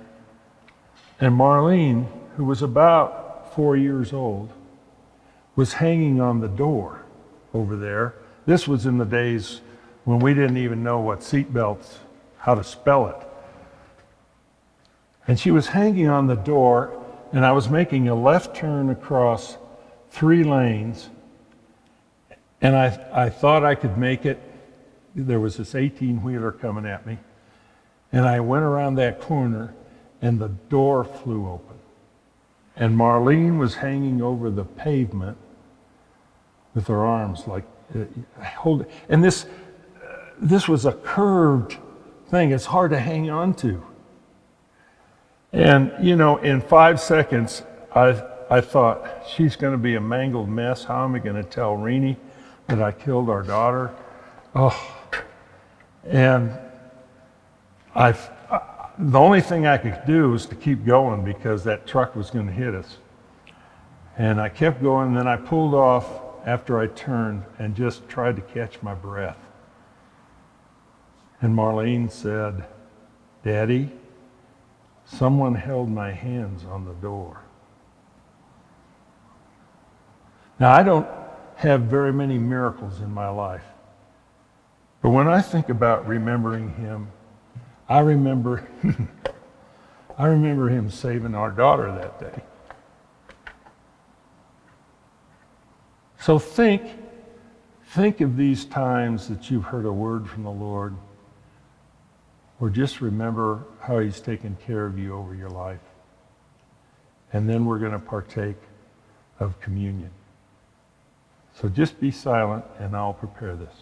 And 1.19 1.37
Marlene, 1.37 2.07
who 2.35 2.45
was 2.45 2.61
about 2.61 3.53
four 3.55 3.77
years 3.77 4.13
old, 4.13 4.51
was 5.55 5.73
hanging 5.73 6.21
on 6.21 6.39
the 6.39 6.47
door 6.47 7.03
over 7.53 7.75
there. 7.75 8.15
This 8.45 8.67
was 8.67 8.85
in 8.85 8.97
the 8.97 9.05
days 9.05 9.61
when 10.05 10.19
we 10.19 10.33
didn't 10.33 10.57
even 10.57 10.83
know 10.83 10.99
what 10.99 11.19
seatbelts, 11.19 11.97
how 12.37 12.55
to 12.55 12.63
spell 12.63 13.07
it. 13.07 13.27
And 15.27 15.39
she 15.39 15.51
was 15.51 15.67
hanging 15.67 16.07
on 16.07 16.27
the 16.27 16.35
door, 16.35 17.03
and 17.31 17.45
I 17.45 17.51
was 17.51 17.69
making 17.69 18.07
a 18.07 18.15
left 18.15 18.55
turn 18.55 18.89
across 18.89 19.57
three 20.09 20.43
lanes, 20.43 21.09
and 22.61 22.75
I, 22.75 23.07
I 23.13 23.29
thought 23.29 23.63
I 23.63 23.75
could 23.75 23.97
make 23.97 24.25
it. 24.25 24.41
There 25.15 25.39
was 25.39 25.57
this 25.57 25.75
18 25.75 26.23
wheeler 26.23 26.51
coming 26.51 26.85
at 26.85 27.05
me, 27.05 27.17
and 28.11 28.25
I 28.25 28.39
went 28.39 28.63
around 28.63 28.95
that 28.95 29.21
corner, 29.21 29.73
and 30.21 30.39
the 30.39 30.49
door 30.49 31.03
flew 31.03 31.47
open. 31.47 31.70
And 32.75 32.97
Marlene 32.97 33.57
was 33.57 33.75
hanging 33.75 34.21
over 34.21 34.49
the 34.49 34.63
pavement 34.63 35.37
with 36.73 36.87
her 36.87 37.05
arms 37.05 37.47
like 37.47 37.65
uh, 37.93 38.05
hold 38.43 38.85
and 39.09 39.21
this 39.21 39.45
uh, 39.45 40.15
this 40.39 40.67
was 40.67 40.85
a 40.85 40.93
curved 40.93 41.77
thing. 42.29 42.51
It's 42.51 42.65
hard 42.65 42.91
to 42.91 42.99
hang 42.99 43.29
on 43.29 43.53
to. 43.55 43.83
And 45.51 45.91
you 46.01 46.15
know 46.15 46.37
in 46.37 46.61
five 46.61 47.01
seconds 47.01 47.63
i 47.93 48.23
i 48.49 48.61
thought 48.61 49.25
she's 49.27 49.57
going 49.57 49.73
to 49.73 49.77
be 49.77 49.95
a 49.95 50.01
mangled 50.01 50.49
mess. 50.49 50.85
How 50.85 51.03
am 51.03 51.15
i 51.15 51.19
going 51.19 51.35
to 51.35 51.43
tell 51.43 51.75
Renee 51.75 52.17
that 52.67 52.81
i 52.81 52.91
killed 52.91 53.29
our 53.29 53.43
daughter? 53.43 53.93
Oh 54.55 54.97
and 56.05 56.57
I, 57.93 58.15
the 58.97 59.19
only 59.19 59.41
thing 59.41 59.65
I 59.65 59.77
could 59.77 60.01
do 60.05 60.31
was 60.31 60.45
to 60.47 60.55
keep 60.55 60.85
going 60.85 61.23
because 61.23 61.63
that 61.63 61.87
truck 61.87 62.15
was 62.15 62.29
going 62.29 62.47
to 62.47 62.53
hit 62.53 62.75
us. 62.75 62.97
And 64.17 64.39
I 64.39 64.49
kept 64.49 64.81
going, 64.81 65.09
and 65.09 65.17
then 65.17 65.27
I 65.27 65.37
pulled 65.37 65.73
off 65.73 66.07
after 66.45 66.79
I 66.79 66.87
turned 66.87 67.45
and 67.59 67.75
just 67.75 68.07
tried 68.09 68.35
to 68.35 68.41
catch 68.41 68.81
my 68.81 68.93
breath. 68.93 69.37
And 71.41 71.55
Marlene 71.55 72.11
said, 72.11 72.65
Daddy, 73.43 73.91
someone 75.05 75.55
held 75.55 75.89
my 75.89 76.11
hands 76.11 76.65
on 76.65 76.85
the 76.85 76.93
door. 76.93 77.41
Now, 80.59 80.73
I 80.73 80.83
don't 80.83 81.07
have 81.55 81.81
very 81.81 82.13
many 82.13 82.37
miracles 82.37 83.01
in 83.01 83.11
my 83.11 83.29
life. 83.29 83.63
But 85.01 85.09
when 85.09 85.27
I 85.27 85.41
think 85.41 85.69
about 85.69 86.07
remembering 86.07 86.75
him, 86.75 87.07
I 87.91 87.99
remember 87.99 88.65
I 90.17 90.27
remember 90.27 90.69
him 90.69 90.89
saving 90.89 91.35
our 91.35 91.51
daughter 91.51 91.91
that 91.91 92.21
day. 92.21 92.41
So 96.17 96.39
think 96.39 96.83
think 97.87 98.21
of 98.21 98.37
these 98.37 98.63
times 98.63 99.27
that 99.27 99.51
you've 99.51 99.65
heard 99.65 99.85
a 99.85 99.91
word 99.91 100.29
from 100.29 100.43
the 100.43 100.51
Lord 100.51 100.95
or 102.61 102.69
just 102.69 103.01
remember 103.01 103.65
how 103.81 103.99
he's 103.99 104.21
taken 104.21 104.55
care 104.65 104.85
of 104.85 104.97
you 104.97 105.13
over 105.13 105.35
your 105.35 105.49
life. 105.49 105.81
And 107.33 107.49
then 107.49 107.65
we're 107.65 107.79
going 107.79 107.91
to 107.91 107.99
partake 107.99 108.55
of 109.37 109.59
communion. 109.59 110.11
So 111.55 111.67
just 111.67 111.99
be 111.99 112.09
silent 112.09 112.63
and 112.79 112.95
I'll 112.95 113.13
prepare 113.13 113.57
this. 113.57 113.73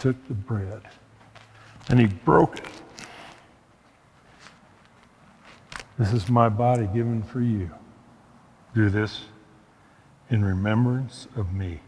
Took 0.00 0.16
the 0.28 0.34
bread 0.34 0.80
and 1.90 2.00
he 2.00 2.06
broke 2.06 2.58
it. 2.58 2.64
This 5.98 6.14
is 6.14 6.30
my 6.30 6.48
body 6.48 6.88
given 6.94 7.22
for 7.22 7.42
you. 7.42 7.70
Do 8.74 8.88
this 8.88 9.24
in 10.30 10.42
remembrance 10.42 11.28
of 11.36 11.52
me. 11.52 11.80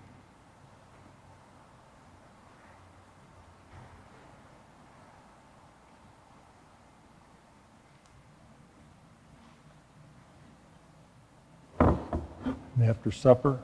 And 11.81 12.85
after 12.85 13.11
supper, 13.11 13.59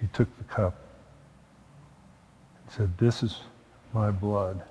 he 0.00 0.06
took 0.08 0.28
the 0.38 0.44
cup 0.44 0.76
said, 2.76 2.96
This 2.98 3.22
is 3.22 3.40
my 3.92 4.10
blood 4.10 4.62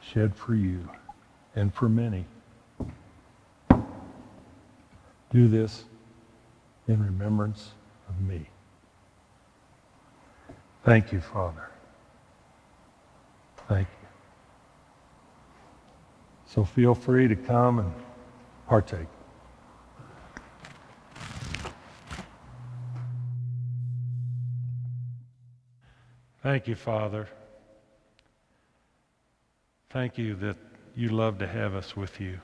shed 0.00 0.34
for 0.34 0.54
you 0.54 0.88
and 1.56 1.74
for 1.74 1.88
many. 1.88 2.24
Do 5.30 5.48
this 5.48 5.84
in 6.86 7.04
remembrance 7.04 7.72
of 8.08 8.20
me. 8.20 8.48
Thank 10.84 11.12
you, 11.12 11.20
Father. 11.20 11.68
Thank 13.68 13.88
you. 13.88 14.08
So 16.46 16.64
feel 16.64 16.94
free 16.94 17.26
to 17.26 17.34
come 17.34 17.80
and 17.80 17.92
partake. 18.68 19.08
Thank 26.44 26.68
you, 26.68 26.74
Father. 26.74 27.26
Thank 29.88 30.18
you 30.18 30.34
that 30.34 30.58
you 30.94 31.08
love 31.08 31.38
to 31.38 31.46
have 31.46 31.74
us 31.74 31.96
with 31.96 32.20
you. 32.20 32.38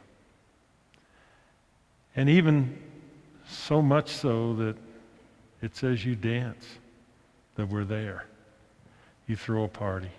And 2.17 2.27
even 2.31 2.79
so 3.47 3.83
much 3.83 4.09
so 4.09 4.55
that 4.55 4.77
it 5.61 5.77
says 5.77 6.03
you 6.03 6.17
dance, 6.17 6.65
that 7.57 7.69
we're 7.69 7.85
there. 7.85 8.25
You 9.27 9.37
throw 9.37 9.65
a 9.65 9.69
party. 9.69 10.13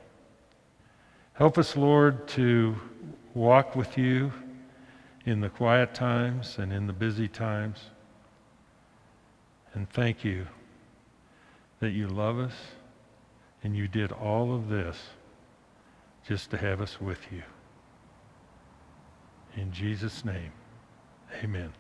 Help 1.34 1.58
us, 1.58 1.76
Lord, 1.76 2.28
to 2.28 2.76
walk 3.34 3.76
with 3.76 3.98
you 3.98 4.32
in 5.26 5.42
the 5.42 5.50
quiet 5.50 5.96
times 5.96 6.60
and 6.60 6.72
in 6.72 6.86
the 6.86 6.94
busy 6.94 7.28
times. 7.28 7.80
And 9.74 9.90
thank 9.90 10.24
you 10.24 10.46
that 11.80 11.94
you 11.94 12.08
love 12.08 12.38
us 12.38 12.54
and 13.64 13.76
you 13.76 13.88
did 13.88 14.12
all 14.12 14.54
of 14.54 14.70
this 14.70 14.98
just 16.28 16.50
to 16.52 16.58
have 16.58 16.82
us 16.82 17.00
with 17.00 17.20
you. 17.32 17.44
In 19.56 19.72
Jesus' 19.72 20.24
name, 20.24 20.52
amen. 21.44 21.74